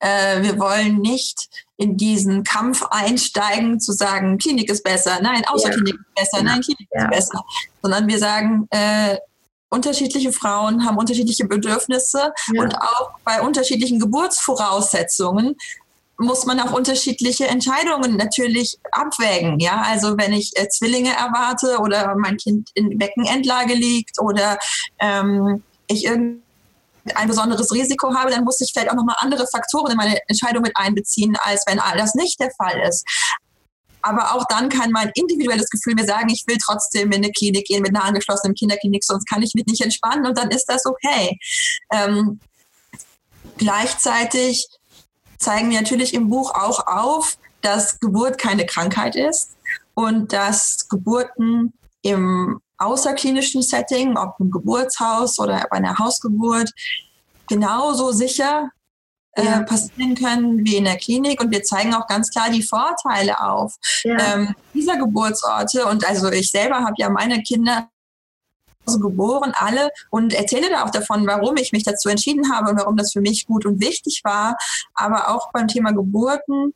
[0.04, 5.94] Äh, wir wollen nicht in diesen Kampf einsteigen, zu sagen, Klinik ist besser, nein, Außerklinik
[5.94, 6.22] ja.
[6.22, 7.04] ist besser, nein, Klinik ja.
[7.04, 7.44] ist besser,
[7.82, 9.16] sondern wir sagen, äh,
[9.70, 12.62] unterschiedliche Frauen haben unterschiedliche Bedürfnisse ja.
[12.62, 15.56] und auch bei unterschiedlichen Geburtsvoraussetzungen
[16.18, 19.58] muss man auch unterschiedliche Entscheidungen natürlich abwägen.
[19.58, 24.58] Ja, also wenn ich äh, Zwillinge erwarte oder mein Kind in Beckenendlage liegt oder
[25.00, 26.43] ähm, ich irgendwie
[27.14, 30.62] ein besonderes Risiko habe, dann muss ich vielleicht auch nochmal andere Faktoren in meine Entscheidung
[30.62, 33.04] mit einbeziehen, als wenn all das nicht der Fall ist.
[34.02, 37.66] Aber auch dann kann mein individuelles Gefühl mir sagen, ich will trotzdem in eine Klinik
[37.66, 40.84] gehen mit einer angeschlossenen Kinderklinik, sonst kann ich mich nicht entspannen und dann ist das
[40.84, 41.38] okay.
[41.90, 42.38] Ähm,
[43.56, 44.66] gleichzeitig
[45.38, 49.56] zeigen wir natürlich im Buch auch auf, dass Geburt keine Krankheit ist
[49.94, 56.70] und dass Geburten im außerklinischen Setting, ob im Geburtshaus oder bei einer Hausgeburt,
[57.48, 58.70] genauso sicher
[59.32, 59.62] äh, ja.
[59.62, 61.40] passieren können wie in der Klinik.
[61.40, 64.34] Und wir zeigen auch ganz klar die Vorteile auf ja.
[64.34, 65.86] ähm, dieser Geburtsorte.
[65.86, 67.88] Und also ich selber habe ja meine Kinder
[68.86, 72.98] geboren, alle, und erzähle da auch davon, warum ich mich dazu entschieden habe und warum
[72.98, 74.56] das für mich gut und wichtig war.
[74.94, 76.74] Aber auch beim Thema Geburten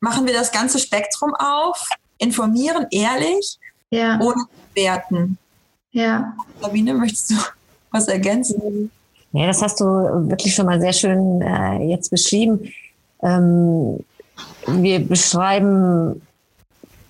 [0.00, 3.58] machen wir das ganze Spektrum auf, informieren ehrlich
[3.90, 4.18] ja.
[4.20, 5.38] ohne Werten.
[5.92, 6.34] Ja.
[6.60, 7.34] Sabine, möchtest du
[7.90, 8.90] was ergänzen?
[9.32, 12.72] Ja, das hast du wirklich schon mal sehr schön äh, jetzt beschrieben.
[13.22, 14.00] Ähm,
[14.66, 16.22] wir beschreiben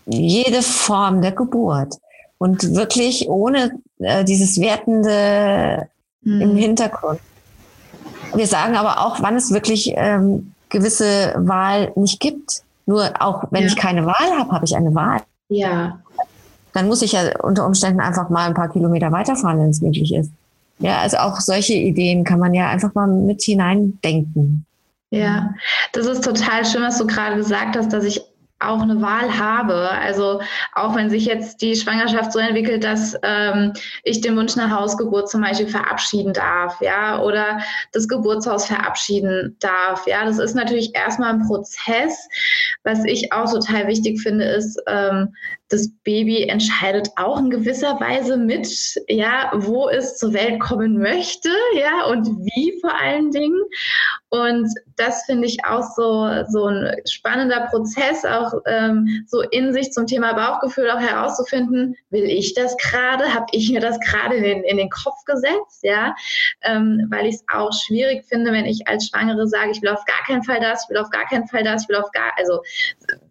[0.07, 1.97] jede Form der Geburt
[2.39, 5.89] und wirklich ohne äh, dieses Wertende
[6.23, 6.41] mhm.
[6.41, 7.21] im Hintergrund.
[8.35, 12.63] Wir sagen aber auch, wann es wirklich ähm, gewisse Wahl nicht gibt.
[12.87, 13.69] Nur auch wenn ja.
[13.69, 15.23] ich keine Wahl habe, habe ich eine Wahl.
[15.49, 16.01] Ja
[16.73, 20.13] dann muss ich ja unter Umständen einfach mal ein paar Kilometer weiterfahren, wenn es möglich
[20.15, 20.31] ist.
[20.79, 24.65] Ja, also auch solche Ideen kann man ja einfach mal mit hineindenken.
[25.11, 25.55] Ja,
[25.93, 28.23] das ist total schön, was du gerade gesagt hast, dass ich
[28.61, 29.91] auch eine Wahl habe.
[29.91, 30.41] Also
[30.75, 33.73] auch wenn sich jetzt die Schwangerschaft so entwickelt, dass ähm,
[34.05, 37.61] ich den Wunsch nach Hausgeburt zum Beispiel verabschieden darf, ja, oder
[37.93, 40.07] das Geburtshaus verabschieden darf.
[40.07, 42.29] Ja, das ist natürlich erstmal ein Prozess.
[42.85, 45.35] Was ich auch total wichtig finde, ist, ähm,
[45.71, 48.69] das Baby entscheidet auch in gewisser Weise mit,
[49.09, 53.61] ja, wo es zur Welt kommen möchte, ja, und wie vor allen Dingen.
[54.31, 59.93] Und das finde ich auch so, so ein spannender Prozess, auch ähm, so in sich
[59.93, 63.33] zum Thema Bauchgefühl auch herauszufinden, will ich das gerade?
[63.33, 65.83] Habe ich mir das gerade in, in, den Kopf gesetzt?
[65.83, 66.15] Ja,
[66.63, 70.05] ähm, weil ich es auch schwierig finde, wenn ich als Schwangere sage, ich will auf
[70.05, 72.33] gar keinen Fall das, ich will auf gar keinen Fall das, ich will auf gar,
[72.37, 72.61] also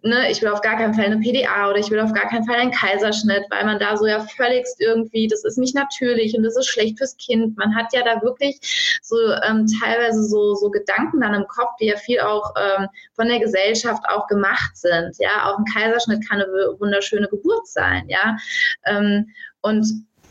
[0.02, 2.46] ne, ich will auf gar keinen Fall eine PDA oder ich will auf gar keinen
[2.46, 6.44] Fall einen Kaiserschnitt, weil man da so ja völligst irgendwie, das ist nicht natürlich und
[6.44, 7.58] das ist schlecht fürs Kind.
[7.58, 11.88] Man hat ja da wirklich so ähm, teilweise so, so Gedanken dann im Kopf, die
[11.88, 15.16] ja viel auch ähm, von der Gesellschaft auch gemacht sind.
[15.20, 18.04] Ja, auch ein Kaiserschnitt kann eine wunderschöne Geburt sein.
[18.08, 18.38] Ja,
[18.86, 19.28] ähm,
[19.62, 19.86] und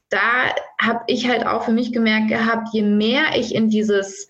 [0.09, 4.29] da habe ich halt auch für mich gemerkt gehabt, je mehr ich in dieses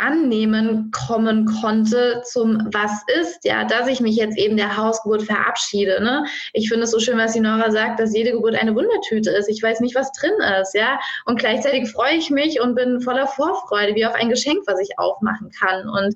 [0.00, 6.02] Annehmen kommen konnte zum Was ist, ja, dass ich mich jetzt eben der Hausgeburt verabschiede.
[6.02, 6.24] Ne?
[6.52, 9.48] Ich finde es so schön, was die Nora sagt, dass jede Geburt eine Wundertüte ist.
[9.48, 10.98] Ich weiß nicht, was drin ist, ja.
[11.26, 14.98] Und gleichzeitig freue ich mich und bin voller Vorfreude, wie auf ein Geschenk, was ich
[14.98, 15.88] aufmachen kann.
[15.88, 16.14] Und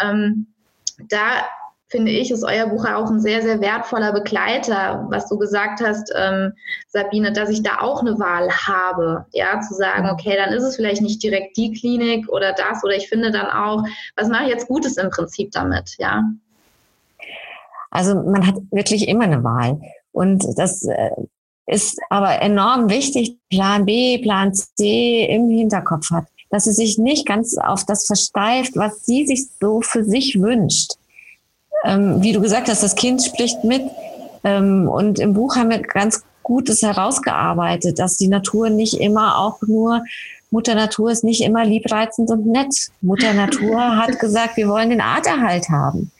[0.00, 0.46] ähm,
[1.08, 1.46] da
[1.88, 6.12] finde ich, ist euer Buch auch ein sehr, sehr wertvoller Begleiter, was du gesagt hast,
[6.16, 6.52] ähm,
[6.88, 10.76] Sabine, dass ich da auch eine Wahl habe, ja, zu sagen, okay, dann ist es
[10.76, 13.84] vielleicht nicht direkt die Klinik oder das, oder ich finde dann auch,
[14.16, 16.24] was mache ich jetzt Gutes im Prinzip damit, ja.
[17.90, 19.80] Also man hat wirklich immer eine Wahl.
[20.10, 21.10] Und das äh,
[21.66, 27.26] ist aber enorm wichtig, Plan B, Plan C im Hinterkopf hat, dass sie sich nicht
[27.26, 30.94] ganz auf das versteift, was sie sich so für sich wünscht
[31.84, 33.82] ähm, wie du gesagt hast, das Kind spricht mit.
[34.44, 39.60] Ähm, und im Buch haben wir ganz Gutes herausgearbeitet, dass die Natur nicht immer auch
[39.62, 40.02] nur
[40.50, 42.72] Mutter Natur ist nicht immer liebreizend und nett.
[43.00, 46.12] Mutter Natur hat gesagt, wir wollen den Arterhalt haben.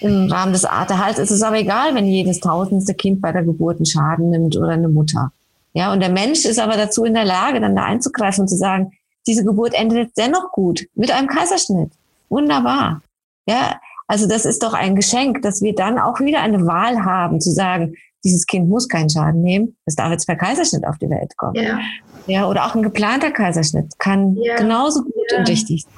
[0.00, 3.76] Im Rahmen des Arterhalts ist es aber egal, wenn jedes tausendste Kind bei der Geburt
[3.76, 5.32] einen Schaden nimmt oder eine Mutter.
[5.72, 8.56] Ja, und der Mensch ist aber dazu in der Lage, dann da einzugreifen und zu
[8.56, 8.92] sagen,
[9.26, 11.90] diese Geburt endet dennoch gut mit einem Kaiserschnitt.
[12.28, 13.00] Wunderbar.
[13.46, 17.40] Ja, also das ist doch ein Geschenk, dass wir dann auch wieder eine Wahl haben,
[17.40, 21.10] zu sagen, dieses Kind muss keinen Schaden nehmen, es darf jetzt per Kaiserschnitt auf die
[21.10, 21.56] Welt kommen.
[21.56, 21.78] Ja.
[22.26, 24.56] ja oder auch ein geplanter Kaiserschnitt kann ja.
[24.56, 25.38] genauso gut ja.
[25.38, 25.92] und richtig sein.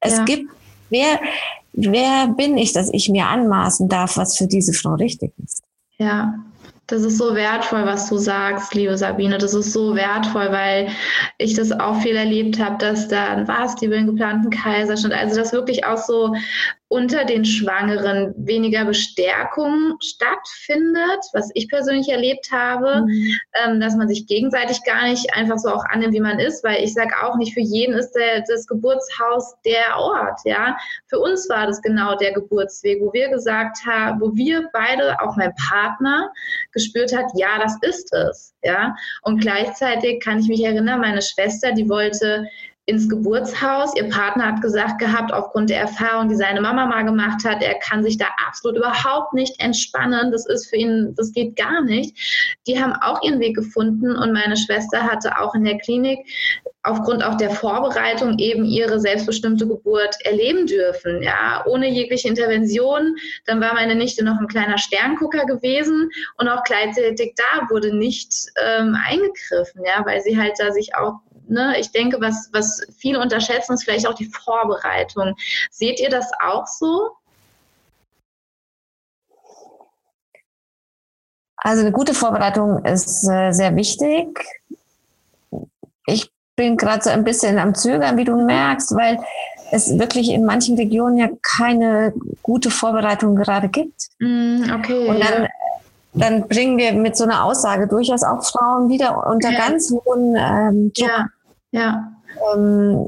[0.00, 0.50] Es gibt,
[0.90, 1.20] wer,
[1.72, 5.62] wer bin ich, dass ich mir anmaßen darf, was für diese Frau richtig ist?
[5.98, 6.34] Ja,
[6.88, 9.36] das ist so wertvoll, was du sagst, liebe Sabine.
[9.36, 10.88] Das ist so wertvoll, weil
[11.36, 15.12] ich das auch viel erlebt habe, dass dann war es die geplanten Kaiserschnitt.
[15.12, 16.34] Also dass wirklich auch so
[16.88, 23.38] unter den Schwangeren weniger Bestärkung stattfindet, was ich persönlich erlebt habe, mhm.
[23.62, 26.82] ähm, dass man sich gegenseitig gar nicht einfach so auch annimmt, wie man ist, weil
[26.82, 30.78] ich sage auch nicht, für jeden ist der, das Geburtshaus der Ort, ja.
[31.08, 35.36] Für uns war das genau der Geburtsweg, wo wir gesagt haben, wo wir beide, auch
[35.36, 36.30] mein Partner,
[36.72, 38.94] gespürt hat, ja, das ist es, ja.
[39.22, 42.48] Und gleichzeitig kann ich mich erinnern, meine Schwester, die wollte
[42.88, 43.94] ins Geburtshaus.
[43.96, 47.74] Ihr Partner hat gesagt gehabt, aufgrund der Erfahrung, die seine Mama mal gemacht hat, er
[47.74, 50.32] kann sich da absolut überhaupt nicht entspannen.
[50.32, 52.16] Das ist für ihn, das geht gar nicht.
[52.66, 56.20] Die haben auch ihren Weg gefunden und meine Schwester hatte auch in der Klinik
[56.82, 63.16] aufgrund auch der Vorbereitung eben ihre selbstbestimmte Geburt erleben dürfen, ja, ohne jegliche Intervention.
[63.44, 68.32] Dann war meine Nichte noch ein kleiner Sterngucker gewesen und auch gleichzeitig da wurde nicht
[68.64, 73.20] ähm, eingegriffen, ja, weil sie halt da sich auch ne, ich denke, was, was viele
[73.20, 75.34] unterschätzen, ist vielleicht auch die Vorbereitung.
[75.70, 77.10] Seht ihr das auch so?
[81.56, 84.38] Also eine gute Vorbereitung ist äh, sehr wichtig.
[86.06, 89.18] Ich bin gerade so ein bisschen am Zögern, wie du merkst, weil
[89.70, 94.08] es wirklich in manchen Regionen ja keine gute Vorbereitung gerade gibt.
[94.18, 95.08] Mm, okay.
[95.08, 95.48] Und dann,
[96.14, 99.58] dann bringen wir mit so einer Aussage durchaus auch Frauen wieder unter ja.
[99.58, 101.08] ganz hohen ähm, Druck.
[101.08, 101.26] Ja.
[101.72, 102.12] Ja.
[102.54, 103.06] Ähm,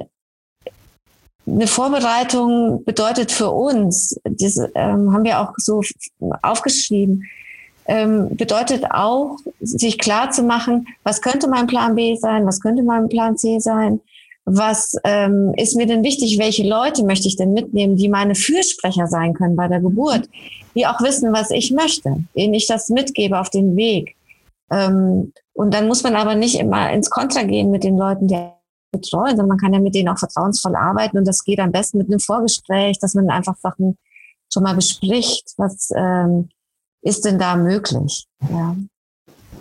[1.47, 5.83] eine Vorbereitung bedeutet für uns, das ähm, haben wir auch so
[6.43, 7.25] aufgeschrieben,
[7.87, 12.83] ähm, bedeutet auch, sich klar zu machen, was könnte mein Plan B sein, was könnte
[12.83, 14.01] mein Plan C sein,
[14.45, 19.07] was ähm, ist mir denn wichtig, welche Leute möchte ich denn mitnehmen, die meine Fürsprecher
[19.07, 20.29] sein können bei der Geburt,
[20.75, 24.17] die auch wissen, was ich möchte, denen ich das mitgebe auf den Weg.
[24.71, 28.39] Ähm, und dann muss man aber nicht immer ins Kontra gehen mit den Leuten, die
[28.93, 31.99] betreuen, sondern man kann ja mit denen auch vertrauensvoll arbeiten und das geht am besten
[31.99, 33.97] mit einem Vorgespräch, dass man einfach Sachen
[34.53, 36.49] schon mal bespricht, was ähm,
[37.03, 38.27] ist denn da möglich.
[38.51, 38.77] Ja.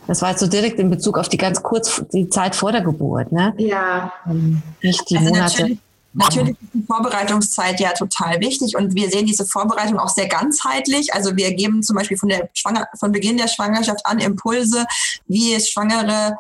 [0.08, 2.82] Das war jetzt so direkt in Bezug auf die ganz kurz die Zeit vor der
[2.82, 3.54] Geburt, ne?
[3.58, 4.12] Ja.
[4.26, 5.62] Ähm, nicht die also Monate.
[5.62, 5.80] Natürlich
[6.14, 11.14] ist die Vorbereitungszeit ja total wichtig und wir sehen diese Vorbereitung auch sehr ganzheitlich.
[11.14, 14.86] Also wir geben zum Beispiel von, der Schwanger von Beginn der Schwangerschaft an Impulse,
[15.28, 16.38] wie es Schwangere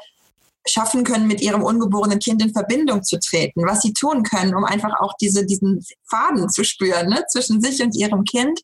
[0.67, 4.65] schaffen können, mit ihrem ungeborenen Kind in Verbindung zu treten, was sie tun können, um
[4.65, 8.59] einfach auch diese, diesen Faden zu spüren ne, zwischen sich und ihrem Kind.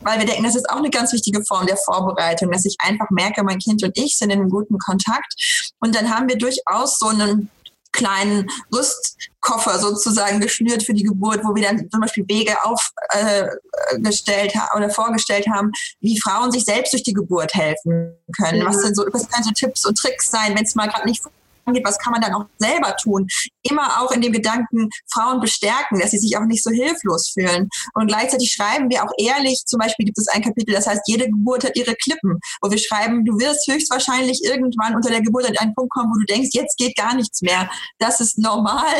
[0.00, 3.10] Weil wir denken, das ist auch eine ganz wichtige Form der Vorbereitung, dass ich einfach
[3.10, 5.72] merke, mein Kind und ich sind in einem guten Kontakt.
[5.80, 7.50] Und dann haben wir durchaus so einen
[7.96, 14.58] kleinen Rüstkoffer sozusagen geschnürt für die Geburt, wo wir dann zum Beispiel Wege aufgestellt äh,
[14.58, 18.62] haben oder vorgestellt haben, wie Frauen sich selbst durch die Geburt helfen können.
[18.62, 18.66] Mhm.
[18.66, 21.22] Was sind so, was können so Tipps und Tricks sein, wenn es mal gerade nicht
[21.66, 23.26] angeht, was kann man dann auch selber tun?
[23.62, 27.68] Immer auch in dem Gedanken, Frauen bestärken, dass sie sich auch nicht so hilflos fühlen.
[27.94, 31.26] Und gleichzeitig schreiben wir auch ehrlich, zum Beispiel gibt es ein Kapitel, das heißt, jede
[31.26, 35.56] Geburt hat ihre Klippen, wo wir schreiben, du wirst höchstwahrscheinlich irgendwann unter der Geburt an
[35.58, 37.68] einen Punkt kommen, wo du denkst, jetzt geht gar nichts mehr.
[37.98, 38.94] Das ist normal.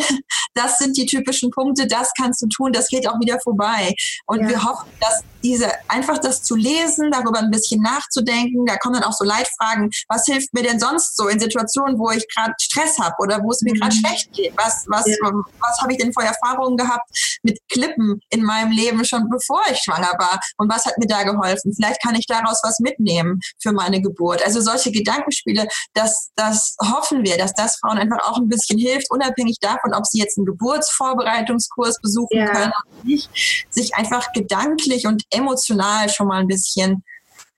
[0.54, 3.94] Das sind die typischen Punkte, das kannst du tun, das geht auch wieder vorbei.
[4.26, 4.48] Und ja.
[4.48, 9.04] wir hoffen, dass diese, einfach das zu lesen, darüber ein bisschen nachzudenken, da kommen dann
[9.04, 12.98] auch so Leitfragen, was hilft mir denn sonst so in Situationen, wo ich gerade Stress
[12.98, 14.00] habe oder wo es mir gerade mhm.
[14.00, 14.52] schlecht geht?
[14.56, 15.16] Was, was, ja.
[15.22, 17.08] was habe ich denn vor Erfahrungen gehabt
[17.42, 20.40] mit Klippen in meinem Leben schon bevor ich schwanger war?
[20.56, 21.72] Und was hat mir da geholfen?
[21.74, 24.44] Vielleicht kann ich daraus was mitnehmen für meine Geburt.
[24.44, 29.10] Also solche Gedankenspiele, das, das hoffen wir, dass das Frauen einfach auch ein bisschen hilft,
[29.10, 32.46] unabhängig davon, ob sie jetzt einen Geburtsvorbereitungskurs besuchen ja.
[32.46, 33.30] können oder nicht,
[33.70, 37.02] sich einfach gedanklich und emotional schon mal ein bisschen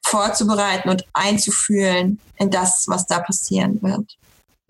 [0.09, 4.17] vorzubereiten und einzufühlen in das, was da passieren wird.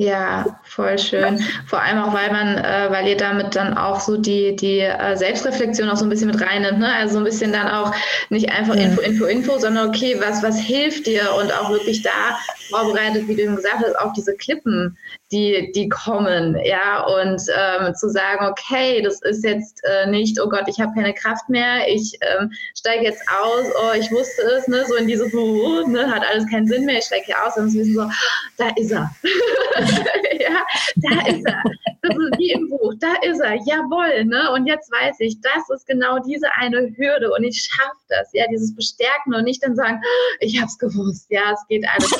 [0.00, 1.40] Ja, voll schön.
[1.66, 5.16] Vor allem auch, weil man, äh, weil ihr damit dann auch so die, die äh,
[5.16, 6.94] Selbstreflexion auch so ein bisschen mit reinnimmt, ne?
[6.94, 7.92] Also so ein bisschen dann auch
[8.28, 12.38] nicht einfach Info, Info, Info, sondern okay, was, was hilft dir und auch wirklich da
[12.68, 14.96] vorbereitet, wie du eben gesagt hast, auch diese Klippen,
[15.30, 20.48] die, die kommen, ja, und ähm, zu sagen, okay, das ist jetzt äh, nicht, oh
[20.48, 24.68] Gott, ich habe keine Kraft mehr, ich ähm, steige jetzt aus, oh, ich wusste es,
[24.68, 27.56] ne, so in diese, uh, ne, hat alles keinen Sinn mehr, ich steige hier aus,
[27.58, 28.08] und wissen so,
[28.56, 29.10] da ist er,
[30.40, 30.64] ja,
[30.96, 31.62] da ist er,
[32.02, 35.68] das ist wie im Buch, da ist er, jawohl, ne, und jetzt weiß ich, das
[35.74, 39.76] ist genau diese eine Hürde und ich schaffe das, ja, dieses Bestärken und nicht dann
[39.76, 40.00] sagen,
[40.40, 42.10] ich habe es gewusst, ja, es geht alles,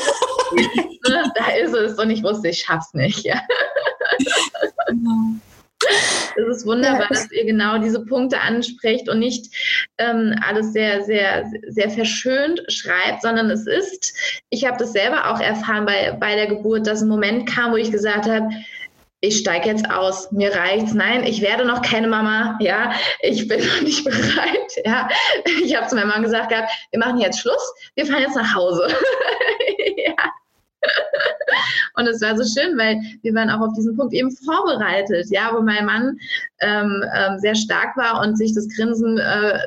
[1.35, 3.25] da ist es und ich wusste, ich schaff's nicht.
[3.25, 3.41] Ja.
[6.37, 9.47] Es ist wunderbar, ja, dass ihr genau diese Punkte ansprecht und nicht
[9.99, 14.15] ähm, alles sehr, sehr, sehr verschönt schreibt, sondern es ist,
[14.51, 17.77] ich habe das selber auch erfahren bei, bei der Geburt, dass ein Moment kam, wo
[17.77, 18.51] ich gesagt habe,
[19.21, 20.95] ich steige jetzt aus, mir reicht's.
[20.95, 22.57] Nein, ich werde noch keine Mama.
[22.61, 24.73] Ja, ich bin noch nicht bereit.
[24.85, 25.09] Ja,
[25.65, 28.55] ich habe zu meinem Mann gesagt gehabt, wir machen jetzt Schluss, wir fahren jetzt nach
[28.55, 28.87] Hause.
[29.97, 30.15] ja.
[31.97, 35.51] Und es war so schön, weil wir waren auch auf diesen Punkt eben vorbereitet, ja,
[35.53, 36.19] wo mein Mann
[36.61, 39.59] ähm, ähm, sehr stark war und sich das Grinsen äh,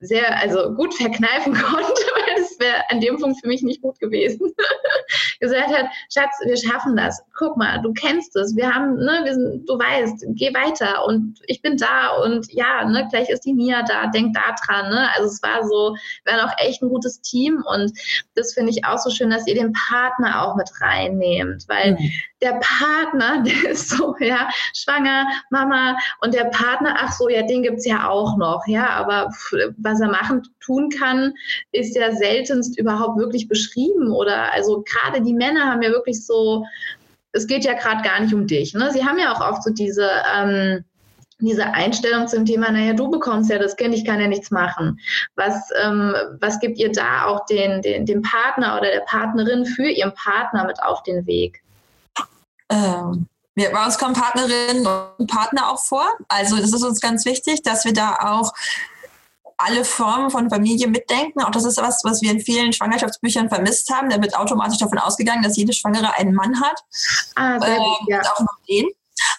[0.00, 3.98] sehr, also gut verkneifen konnte, weil es wäre an dem Punkt für mich nicht gut
[4.00, 4.52] gewesen.
[5.40, 7.22] Gesagt hat, Schatz, wir schaffen das.
[7.36, 8.56] Guck mal, du kennst es.
[8.56, 12.84] Wir haben, ne, wir sind, du weißt, geh weiter und ich bin da und ja,
[12.84, 14.90] ne, gleich ist die Nia da, denk da dran.
[14.90, 15.08] Ne?
[15.14, 17.92] Also es war so, wir waren auch echt ein gutes Team und
[18.34, 22.10] das finde ich auch so schön, dass ihr den Partner auch mit reinnehmt, weil mhm.
[22.42, 27.62] der Partner, der ist so, ja, schwanger, Mama und der Partner, ach so, ja, den
[27.62, 29.30] gibt es ja auch noch, ja, aber
[29.78, 31.32] was er machen, tun kann,
[31.72, 36.64] ist ja seltenst überhaupt wirklich beschrieben oder also gerade die Männer haben ja wirklich so,
[37.32, 38.90] es geht ja gerade gar nicht um dich, ne?
[38.92, 40.84] Sie haben ja auch oft so diese, ähm,
[41.38, 44.98] diese Einstellung zum Thema, naja, du bekommst ja das Kind, ich kann ja nichts machen.
[45.34, 49.88] Was, ähm, was gibt ihr da auch den, den, dem Partner oder der Partnerin für
[49.88, 51.62] ihren Partner mit auf den Weg?
[52.70, 54.86] Ähm, wir, bei uns kommen Partnerinnen
[55.18, 56.06] und Partner auch vor.
[56.28, 58.52] Also das ist uns ganz wichtig, dass wir da auch
[59.58, 61.42] alle Formen von Familie mitdenken.
[61.42, 64.10] Auch das ist was, was wir in vielen Schwangerschaftsbüchern vermisst haben.
[64.10, 66.78] Da wird automatisch davon ausgegangen, dass jede Schwangere einen Mann hat.
[67.34, 68.18] Ah, sehr gut, ähm, ja.
[68.18, 68.86] Und auch noch den.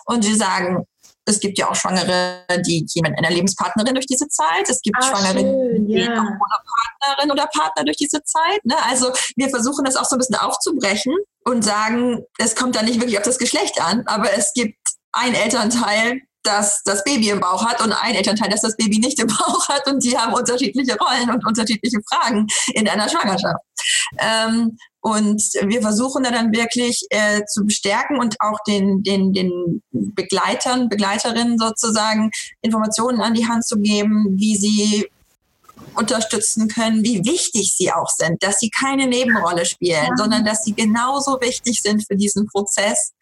[0.05, 0.85] Und wir sagen,
[1.25, 4.69] es gibt ja auch Schwangere, die gehen mit einer Lebenspartnerin durch diese Zeit.
[4.69, 6.21] Es gibt ah, Schwangere, schön, die gehen ja.
[6.21, 6.39] ohne
[7.01, 8.63] Partnerin oder Partner durch diese Zeit.
[8.63, 8.75] Ne?
[8.85, 12.99] Also wir versuchen das auch so ein bisschen aufzubrechen und sagen, es kommt da nicht
[12.99, 14.77] wirklich auf das Geschlecht an, aber es gibt
[15.11, 19.19] ein Elternteil, das das Baby im Bauch hat und ein Elternteil, das das Baby nicht
[19.19, 23.63] im Bauch hat und die haben unterschiedliche Rollen und unterschiedliche Fragen in einer Schwangerschaft.
[24.19, 29.81] Ähm, und wir versuchen da dann wirklich äh, zu bestärken und auch den, den, den
[29.91, 32.31] Begleitern, Begleiterinnen sozusagen
[32.61, 35.07] Informationen an die Hand zu geben, wie sie
[35.93, 40.17] unterstützen können, wie wichtig sie auch sind, dass sie keine Nebenrolle spielen, ja.
[40.17, 43.13] sondern dass sie genauso wichtig sind für diesen Prozess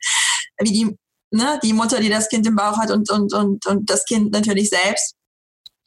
[0.59, 0.97] wie die
[1.35, 4.31] ne, die Mutter, die das Kind im Bauch hat und, und, und, und das Kind
[4.31, 5.15] natürlich selbst.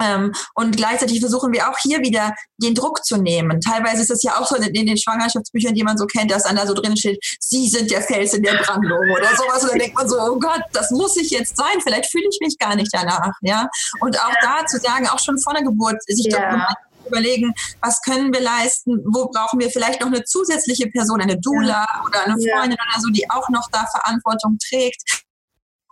[0.01, 3.61] Ähm, und gleichzeitig versuchen wir auch hier wieder den Druck zu nehmen.
[3.61, 6.45] Teilweise ist es ja auch so in, in, den Schwangerschaftsbüchern, die man so kennt, dass
[6.45, 9.63] dann da so drin steht, Sie sind der Fels in der Brandung oder sowas.
[9.65, 11.81] Und dann denkt man so, oh Gott, das muss ich jetzt sein.
[11.83, 13.33] Vielleicht fühle ich mich gar nicht danach.
[13.43, 13.69] Ja.
[14.01, 16.69] Und auch da zu sagen, auch schon vor der Geburt, sich ja.
[17.05, 21.87] überlegen, was können wir leisten, wo brauchen wir vielleicht noch eine zusätzliche Person, eine Doula
[21.89, 22.03] ja.
[22.07, 22.85] oder eine Freundin ja.
[22.93, 25.03] oder so, die auch noch da Verantwortung trägt.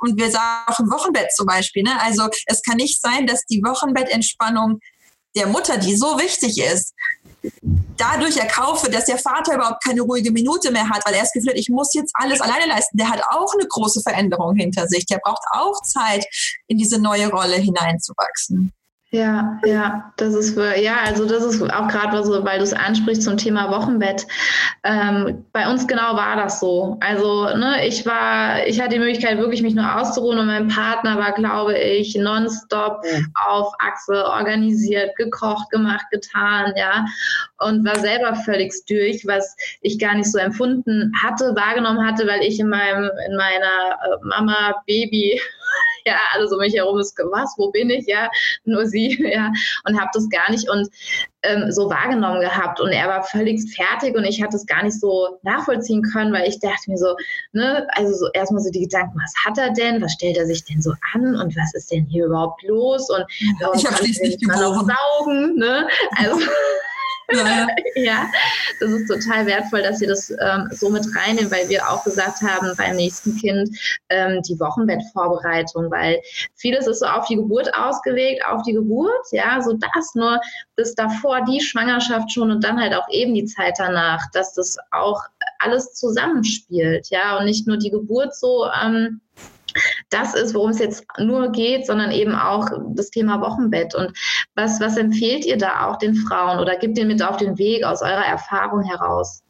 [0.01, 1.83] Und wir sagen auch im Wochenbett zum Beispiel.
[1.83, 2.01] Ne?
[2.03, 4.81] Also es kann nicht sein, dass die Wochenbettentspannung
[5.35, 6.95] der Mutter, die so wichtig ist,
[7.97, 11.51] dadurch erkaufe, dass der Vater überhaupt keine ruhige Minute mehr hat, weil er das Gefühl
[11.51, 12.97] hat, ich muss jetzt alles alleine leisten.
[12.97, 15.07] Der hat auch eine große Veränderung hinter sich.
[15.07, 16.27] Der braucht auch Zeit,
[16.67, 18.73] in diese neue Rolle hineinzuwachsen.
[19.17, 22.75] Ja, ja, das ist für, ja, also das ist auch gerade, so, weil du es
[22.75, 24.27] ansprichst zum Thema Wochenbett.
[24.85, 26.99] Ähm, bei uns genau war das so.
[27.01, 31.17] Also, ne, ich war, ich hatte die Möglichkeit, wirklich mich nur auszuruhen und mein Partner
[31.17, 33.21] war, glaube ich, nonstop ja.
[33.49, 37.07] auf Achse organisiert, gekocht, gemacht, getan, ja,
[37.61, 42.43] und war selber völlig durch, was ich gar nicht so empfunden hatte, wahrgenommen hatte, weil
[42.43, 45.41] ich in meinem, in meiner äh, Mama-Baby
[46.07, 48.31] ja, alles um mich herum ist, was, wo bin ich, ja,
[48.65, 49.53] nur sie, ja,
[49.85, 50.89] und habe das gar nicht und
[51.43, 52.81] ähm, so wahrgenommen gehabt.
[52.81, 56.49] Und er war völlig fertig und ich hatte es gar nicht so nachvollziehen können, weil
[56.49, 57.17] ich dachte mir so,
[57.53, 60.65] ne, also so erstmal so die Gedanken, was hat er denn, was stellt er sich
[60.65, 61.37] denn so an?
[61.37, 63.11] Und was ist denn hier überhaupt los?
[63.11, 63.25] Und
[63.75, 64.89] ich habe schließlich geboren.
[65.19, 66.41] saugen, ne, also
[67.97, 68.31] ja.
[68.81, 72.43] das ist total wertvoll, dass Sie das ähm, so mit reinnehmen, weil wir auch gesagt
[72.43, 73.71] haben beim nächsten Kind
[74.09, 76.21] ähm, die Wochenbettvorbereitung, weil
[76.55, 80.41] vieles ist so auf die Geburt ausgelegt, auf die Geburt, ja, so das nur
[80.77, 84.77] bis davor die Schwangerschaft schon und dann halt auch eben die Zeit danach, dass das
[84.93, 85.23] auch
[85.59, 89.21] alles zusammenspielt, ja, und nicht nur die Geburt so ähm,
[90.11, 93.95] das ist, worum es jetzt nur geht, sondern eben auch das Thema Wochenbett.
[93.95, 94.13] Und
[94.55, 97.85] was, was empfehlt ihr da auch den Frauen oder gibt ihr mit auf den Weg
[97.85, 99.43] aus eurer Erfahrung heraus?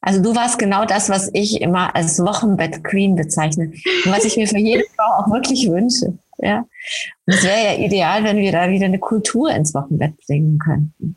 [0.00, 3.72] Also du warst genau das, was ich immer als Wochenbett-Queen bezeichne
[4.04, 6.16] und was ich mir für jede Frau auch wirklich wünsche.
[6.38, 10.58] Ja, und es wäre ja ideal, wenn wir da wieder eine Kultur ins Wochenbett bringen
[10.58, 11.16] könnten.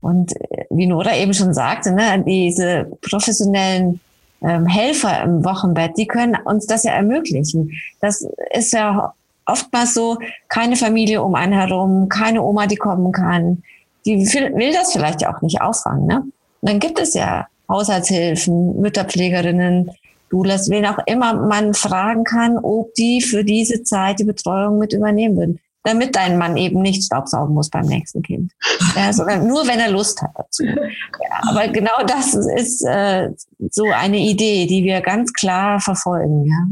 [0.00, 4.00] Und äh, wie Nora eben schon sagte, ne, diese professionellen
[4.42, 7.72] ähm, Helfer im Wochenbett, die können uns das ja ermöglichen.
[8.00, 9.14] Das ist ja
[9.46, 10.18] oftmals so,
[10.48, 13.62] keine Familie um einen herum, keine Oma, die kommen kann.
[14.06, 16.06] Die will, das vielleicht auch nicht auffangen.
[16.06, 16.20] Ne?
[16.20, 16.32] Und
[16.68, 19.90] dann gibt es ja Haushaltshilfen, Mütterpflegerinnen,
[20.30, 24.92] Doulas, wen auch immer man fragen kann, ob die für diese Zeit die Betreuung mit
[24.92, 28.52] übernehmen würden damit dein Mann eben nicht staubsaugen muss beim nächsten Kind.
[28.94, 30.64] Ja, sondern nur, wenn er Lust hat dazu.
[31.22, 33.30] Ja, aber genau das ist äh,
[33.70, 36.44] so eine Idee, die wir ganz klar verfolgen.
[36.44, 36.66] Ja.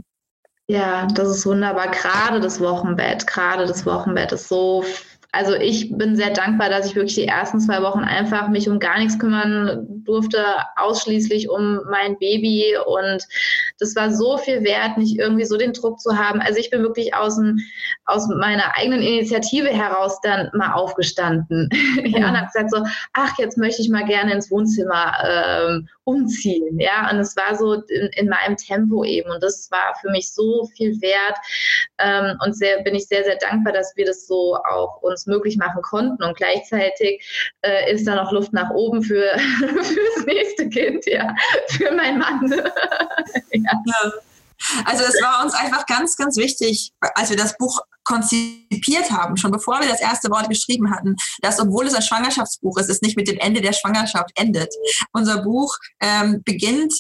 [0.71, 1.91] Ja, das ist wunderbar.
[1.91, 4.85] Gerade das Wochenbett, gerade das Wochenbett ist so
[5.33, 8.79] also ich bin sehr dankbar, dass ich wirklich die ersten zwei Wochen einfach mich um
[8.79, 10.43] gar nichts kümmern durfte,
[10.76, 12.76] ausschließlich um mein Baby.
[12.87, 13.22] Und
[13.79, 16.41] das war so viel wert, nicht irgendwie so den Druck zu haben.
[16.41, 17.59] Also ich bin wirklich aus, dem,
[18.07, 21.68] aus meiner eigenen Initiative heraus dann mal aufgestanden.
[22.05, 26.81] ja, und habe gesagt so, ach, jetzt möchte ich mal gerne ins Wohnzimmer ähm, umziehen.
[26.81, 29.31] Ja, und es war so in, in, meinem Tempo eben.
[29.31, 31.37] Und das war für mich so viel wert.
[31.99, 35.57] Ähm, und sehr, bin ich sehr, sehr dankbar, dass wir das so auch uns möglich
[35.57, 36.23] machen konnten.
[36.23, 37.25] Und gleichzeitig
[37.62, 39.23] äh, ist da noch Luft nach oben für,
[39.61, 41.35] das nächste Kind, ja,
[41.69, 42.51] für meinen Mann.
[43.53, 43.83] ja.
[44.85, 49.53] Also es war uns einfach ganz, ganz wichtig, als wir das Buch konzipiert haben, schon
[49.53, 53.16] bevor wir das erste Wort geschrieben hatten, dass obwohl es ein Schwangerschaftsbuch ist, es nicht
[53.16, 54.75] mit dem Ende der Schwangerschaft endet.
[55.12, 56.93] Unser Buch ähm, beginnt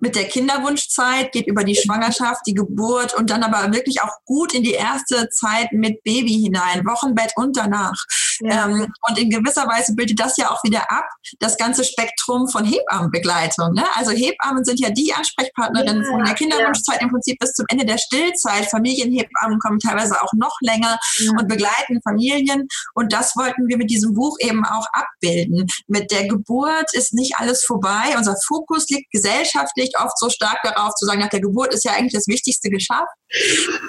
[0.00, 4.54] mit der Kinderwunschzeit, geht über die Schwangerschaft, die Geburt und dann aber wirklich auch gut
[4.54, 8.04] in die erste Zeit mit Baby hinein, Wochenbett und danach.
[8.40, 8.66] Ja.
[8.66, 11.04] Ähm, und in gewisser Weise bildet das ja auch wieder ab,
[11.38, 13.72] das ganze Spektrum von Hebammenbegleitung.
[13.74, 13.84] Ne?
[13.94, 17.84] Also Hebammen sind ja die Ansprechpartnerinnen ja, von der Kinderwunschzeit im Prinzip bis zum Ende
[17.84, 18.70] der Stillzeit.
[18.70, 20.98] Familienhebammen kommen teilweise auch noch länger
[21.38, 22.66] und begleiten Familien.
[22.94, 25.66] Und das wollten wir mit diesem Buch eben auch abbilden.
[25.86, 28.14] Mit der Geburt ist nicht alles vorbei.
[28.16, 31.92] Unser Fokus liegt gesellschaftlich oft so stark darauf zu sagen, nach der Geburt ist ja
[31.92, 33.12] eigentlich das Wichtigste geschafft.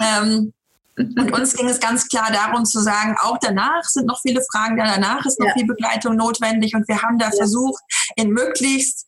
[0.02, 0.54] Ähm,
[0.98, 4.78] und uns ging es ganz klar darum zu sagen, auch danach sind noch viele Fragen,
[4.78, 5.54] danach ist noch ja.
[5.54, 7.32] viel Begleitung notwendig und wir haben da ja.
[7.32, 7.82] versucht,
[8.16, 9.08] in möglichst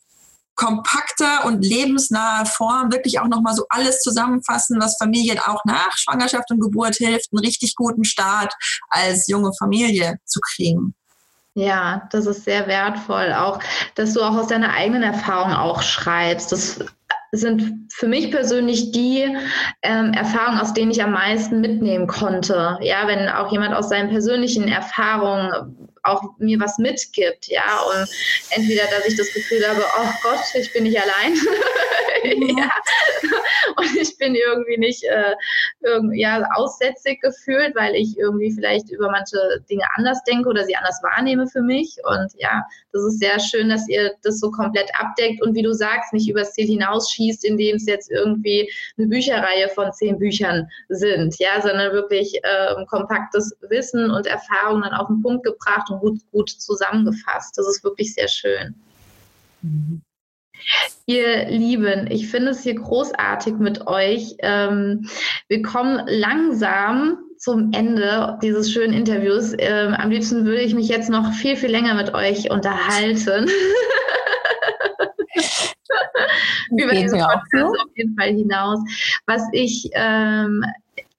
[0.55, 6.51] kompakter und lebensnaher Form wirklich auch nochmal so alles zusammenfassen, was Familien auch nach Schwangerschaft
[6.51, 8.53] und Geburt hilft, einen richtig guten Start
[8.89, 10.93] als junge Familie zu kriegen.
[11.55, 13.33] Ja, das ist sehr wertvoll.
[13.33, 13.59] Auch,
[13.95, 16.51] dass du auch aus deiner eigenen Erfahrung auch schreibst.
[16.51, 16.79] Das
[17.35, 19.27] sind für mich persönlich die
[19.81, 22.77] ähm, Erfahrungen, aus denen ich am meisten mitnehmen konnte.
[22.81, 28.07] Ja, wenn auch jemand aus seinen persönlichen Erfahrungen auch mir was mitgibt, ja, und
[28.51, 31.33] entweder, dass ich das Gefühl habe, oh Gott, ich bin nicht allein.
[32.23, 32.71] ja,
[33.77, 35.35] und ich bin irgendwie nicht äh,
[35.81, 39.37] irgendwie, ja, aussätzig gefühlt, weil ich irgendwie vielleicht über manche
[39.69, 43.69] Dinge anders denke oder sie anders wahrnehme für mich und ja, das ist sehr schön,
[43.69, 47.77] dass ihr das so komplett abdeckt und wie du sagst, nicht übers Ziel hinausschießt, indem
[47.77, 54.11] es jetzt irgendwie eine Bücherreihe von zehn Büchern sind, ja, sondern wirklich äh, kompaktes Wissen
[54.11, 57.57] und Erfahrungen auf den Punkt gebracht und gut, gut zusammengefasst.
[57.57, 58.75] Das ist wirklich sehr schön.
[59.61, 60.01] Mhm.
[61.05, 64.35] Ihr Lieben, ich finde es hier großartig mit euch.
[64.39, 65.09] Ähm,
[65.49, 69.53] wir kommen langsam zum Ende dieses schönen Interviews.
[69.57, 73.49] Ähm, am liebsten würde ich mich jetzt noch viel, viel länger mit euch unterhalten.
[76.71, 78.79] Über diesen Podcast auf jeden Fall hinaus.
[79.25, 80.63] Was ich ähm,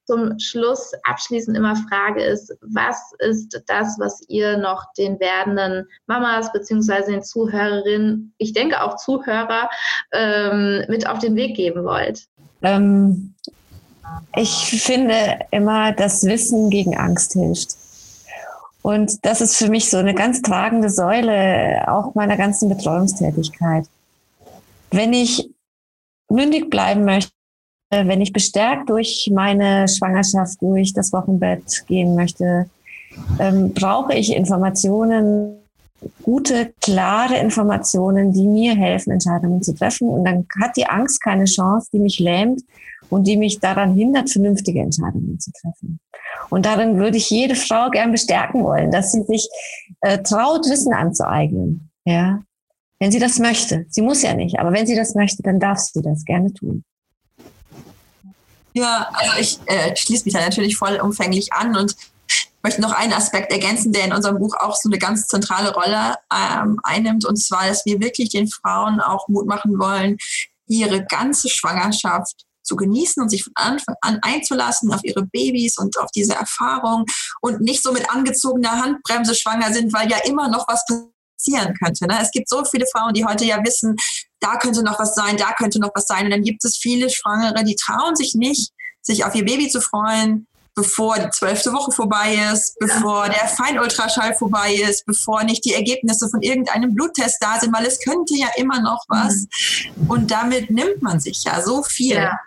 [0.06, 6.52] zum Schluss abschließend immer frage, ist, was ist das, was ihr noch den werdenden Mamas
[6.52, 9.68] beziehungsweise den Zuhörerinnen, ich denke auch Zuhörer,
[10.12, 12.26] ähm, mit auf den Weg geben wollt?
[12.62, 13.34] Ähm,
[14.36, 17.76] ich finde immer, dass Wissen gegen Angst hilft.
[18.82, 23.86] Und das ist für mich so eine ganz tragende Säule auch meiner ganzen Betreuungstätigkeit.
[24.90, 25.48] Wenn ich
[26.28, 27.33] mündig bleiben möchte,
[28.06, 32.68] wenn ich bestärkt durch meine Schwangerschaft, durch das Wochenbett gehen möchte,
[33.38, 35.56] ähm, brauche ich Informationen,
[36.22, 40.08] gute, klare Informationen, die mir helfen, Entscheidungen zu treffen.
[40.08, 42.62] Und dann hat die Angst keine Chance, die mich lähmt
[43.10, 46.00] und die mich daran hindert, vernünftige Entscheidungen zu treffen.
[46.50, 49.48] Und darin würde ich jede Frau gern bestärken wollen, dass sie sich
[50.00, 51.90] äh, traut, Wissen anzueignen.
[52.04, 52.40] Ja,
[52.98, 53.86] wenn sie das möchte.
[53.88, 56.84] Sie muss ja nicht, aber wenn sie das möchte, dann darf sie das gerne tun.
[58.74, 61.94] Ja, also ich äh, schließe mich da natürlich vollumfänglich an und
[62.62, 66.16] möchte noch einen Aspekt ergänzen, der in unserem Buch auch so eine ganz zentrale Rolle
[66.32, 70.16] ähm, einnimmt, und zwar, dass wir wirklich den Frauen auch Mut machen wollen,
[70.66, 75.98] ihre ganze Schwangerschaft zu genießen und sich von Anfang an einzulassen auf ihre Babys und
[75.98, 77.04] auf diese Erfahrung
[77.42, 82.06] und nicht so mit angezogener Handbremse schwanger sind, weil ja immer noch was passieren könnte.
[82.06, 82.18] Ne?
[82.20, 83.96] Es gibt so viele Frauen, die heute ja wissen,
[84.44, 86.26] da könnte noch was sein, da könnte noch was sein.
[86.26, 89.80] Und dann gibt es viele Schwangere, die trauen sich nicht, sich auf ihr Baby zu
[89.80, 95.72] freuen, bevor die zwölfte Woche vorbei ist, bevor der Feinultraschall vorbei ist, bevor nicht die
[95.72, 99.46] Ergebnisse von irgendeinem Bluttest da sind, weil es könnte ja immer noch was.
[99.96, 100.10] Mhm.
[100.10, 102.16] Und damit nimmt man sich ja so viel.
[102.16, 102.38] Ja.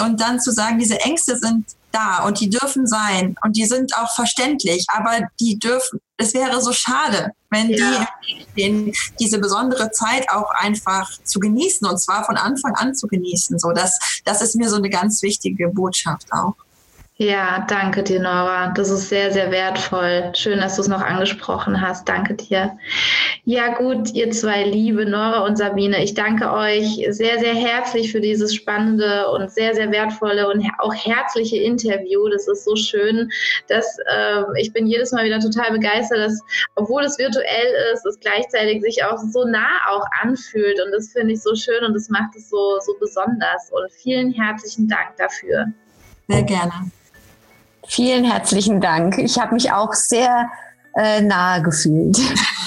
[0.00, 3.96] Und dann zu sagen, diese Ängste sind da und die dürfen sein und die sind
[3.96, 8.06] auch verständlich, aber die dürfen, es wäre so schade, wenn ja.
[8.26, 13.06] die den, diese besondere Zeit auch einfach zu genießen und zwar von Anfang an zu
[13.06, 13.58] genießen.
[13.58, 16.54] So, das, das ist mir so eine ganz wichtige Botschaft auch.
[17.22, 18.72] Ja, danke dir, Nora.
[18.74, 20.32] Das ist sehr, sehr wertvoll.
[20.34, 22.08] Schön, dass du es noch angesprochen hast.
[22.08, 22.78] Danke dir.
[23.44, 26.02] Ja, gut, ihr zwei Liebe, Nora und Sabine.
[26.02, 30.94] Ich danke euch sehr, sehr herzlich für dieses spannende und sehr, sehr wertvolle und auch
[30.94, 32.26] herzliche Interview.
[32.30, 33.30] Das ist so schön,
[33.68, 36.40] dass äh, ich bin jedes Mal wieder total begeistert, dass,
[36.76, 40.80] obwohl es virtuell ist, es gleichzeitig sich auch so nah auch anfühlt.
[40.82, 43.70] Und das finde ich so schön und das macht es so, so besonders.
[43.72, 45.66] Und vielen herzlichen Dank dafür.
[46.26, 46.72] Sehr gerne.
[47.90, 49.18] Vielen herzlichen Dank.
[49.18, 50.48] Ich habe mich auch sehr
[50.94, 52.16] äh, nahe gefühlt.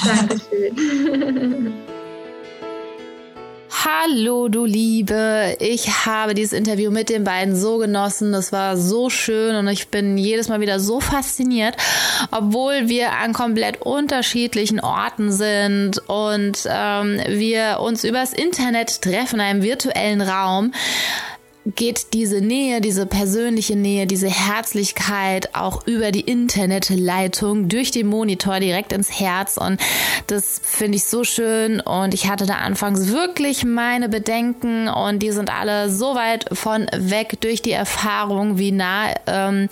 [0.06, 1.74] Dankeschön.
[3.86, 5.56] Hallo, du Liebe.
[5.60, 8.34] Ich habe dieses Interview mit den beiden so genossen.
[8.34, 11.78] Das war so schön und ich bin jedes Mal wieder so fasziniert,
[12.32, 19.46] obwohl wir an komplett unterschiedlichen Orten sind und ähm, wir uns übers Internet treffen, in
[19.46, 20.74] einem virtuellen Raum
[21.66, 28.60] geht diese Nähe, diese persönliche Nähe, diese Herzlichkeit auch über die Internetleitung durch den Monitor
[28.60, 29.58] direkt ins Herz.
[29.58, 29.80] Und
[30.28, 31.80] das finde ich so schön.
[31.80, 34.90] Und ich hatte da anfangs wirklich meine Bedenken.
[34.90, 39.70] Und die sind alle so weit von weg durch die Erfahrung, wie nah ähm,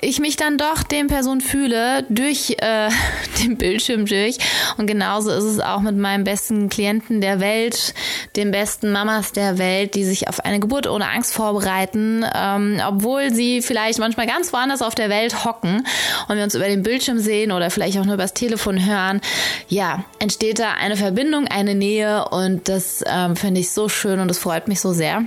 [0.00, 2.88] ich mich dann doch den Personen fühle durch äh,
[3.42, 4.38] den Bildschirm durch.
[4.78, 7.92] Und genauso ist es auch mit meinem besten Klienten der Welt,
[8.36, 13.32] den besten Mamas der Welt, die sich auf eine Geburt ohne Angst vorbereiten, ähm, obwohl
[13.32, 15.86] sie vielleicht manchmal ganz woanders auf der Welt hocken
[16.28, 19.20] und wir uns über den Bildschirm sehen oder vielleicht auch nur übers Telefon hören,
[19.68, 24.28] ja, entsteht da eine Verbindung, eine Nähe und das ähm, finde ich so schön und
[24.28, 25.24] das freut mich so sehr.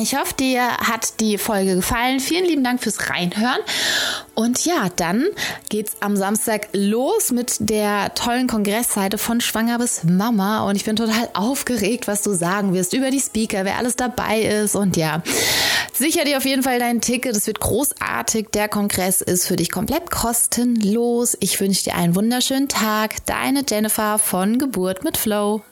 [0.00, 2.18] Ich hoffe, dir hat die Folge gefallen.
[2.18, 3.60] Vielen lieben Dank fürs Reinhören.
[4.34, 5.26] Und ja, dann
[5.68, 10.66] geht's am Samstag los mit der tollen Kongressseite von Schwanger bis Mama.
[10.66, 14.40] Und ich bin total aufgeregt, was du sagen wirst über die Speaker, wer alles dabei
[14.40, 14.76] ist.
[14.76, 15.22] Und ja,
[15.92, 17.36] sicher dir auf jeden Fall dein Ticket.
[17.36, 18.48] Es wird großartig.
[18.54, 21.36] Der Kongress ist für dich komplett kostenlos.
[21.40, 23.26] Ich wünsche dir einen wunderschönen Tag.
[23.26, 25.62] Deine Jennifer von Geburt mit Flow.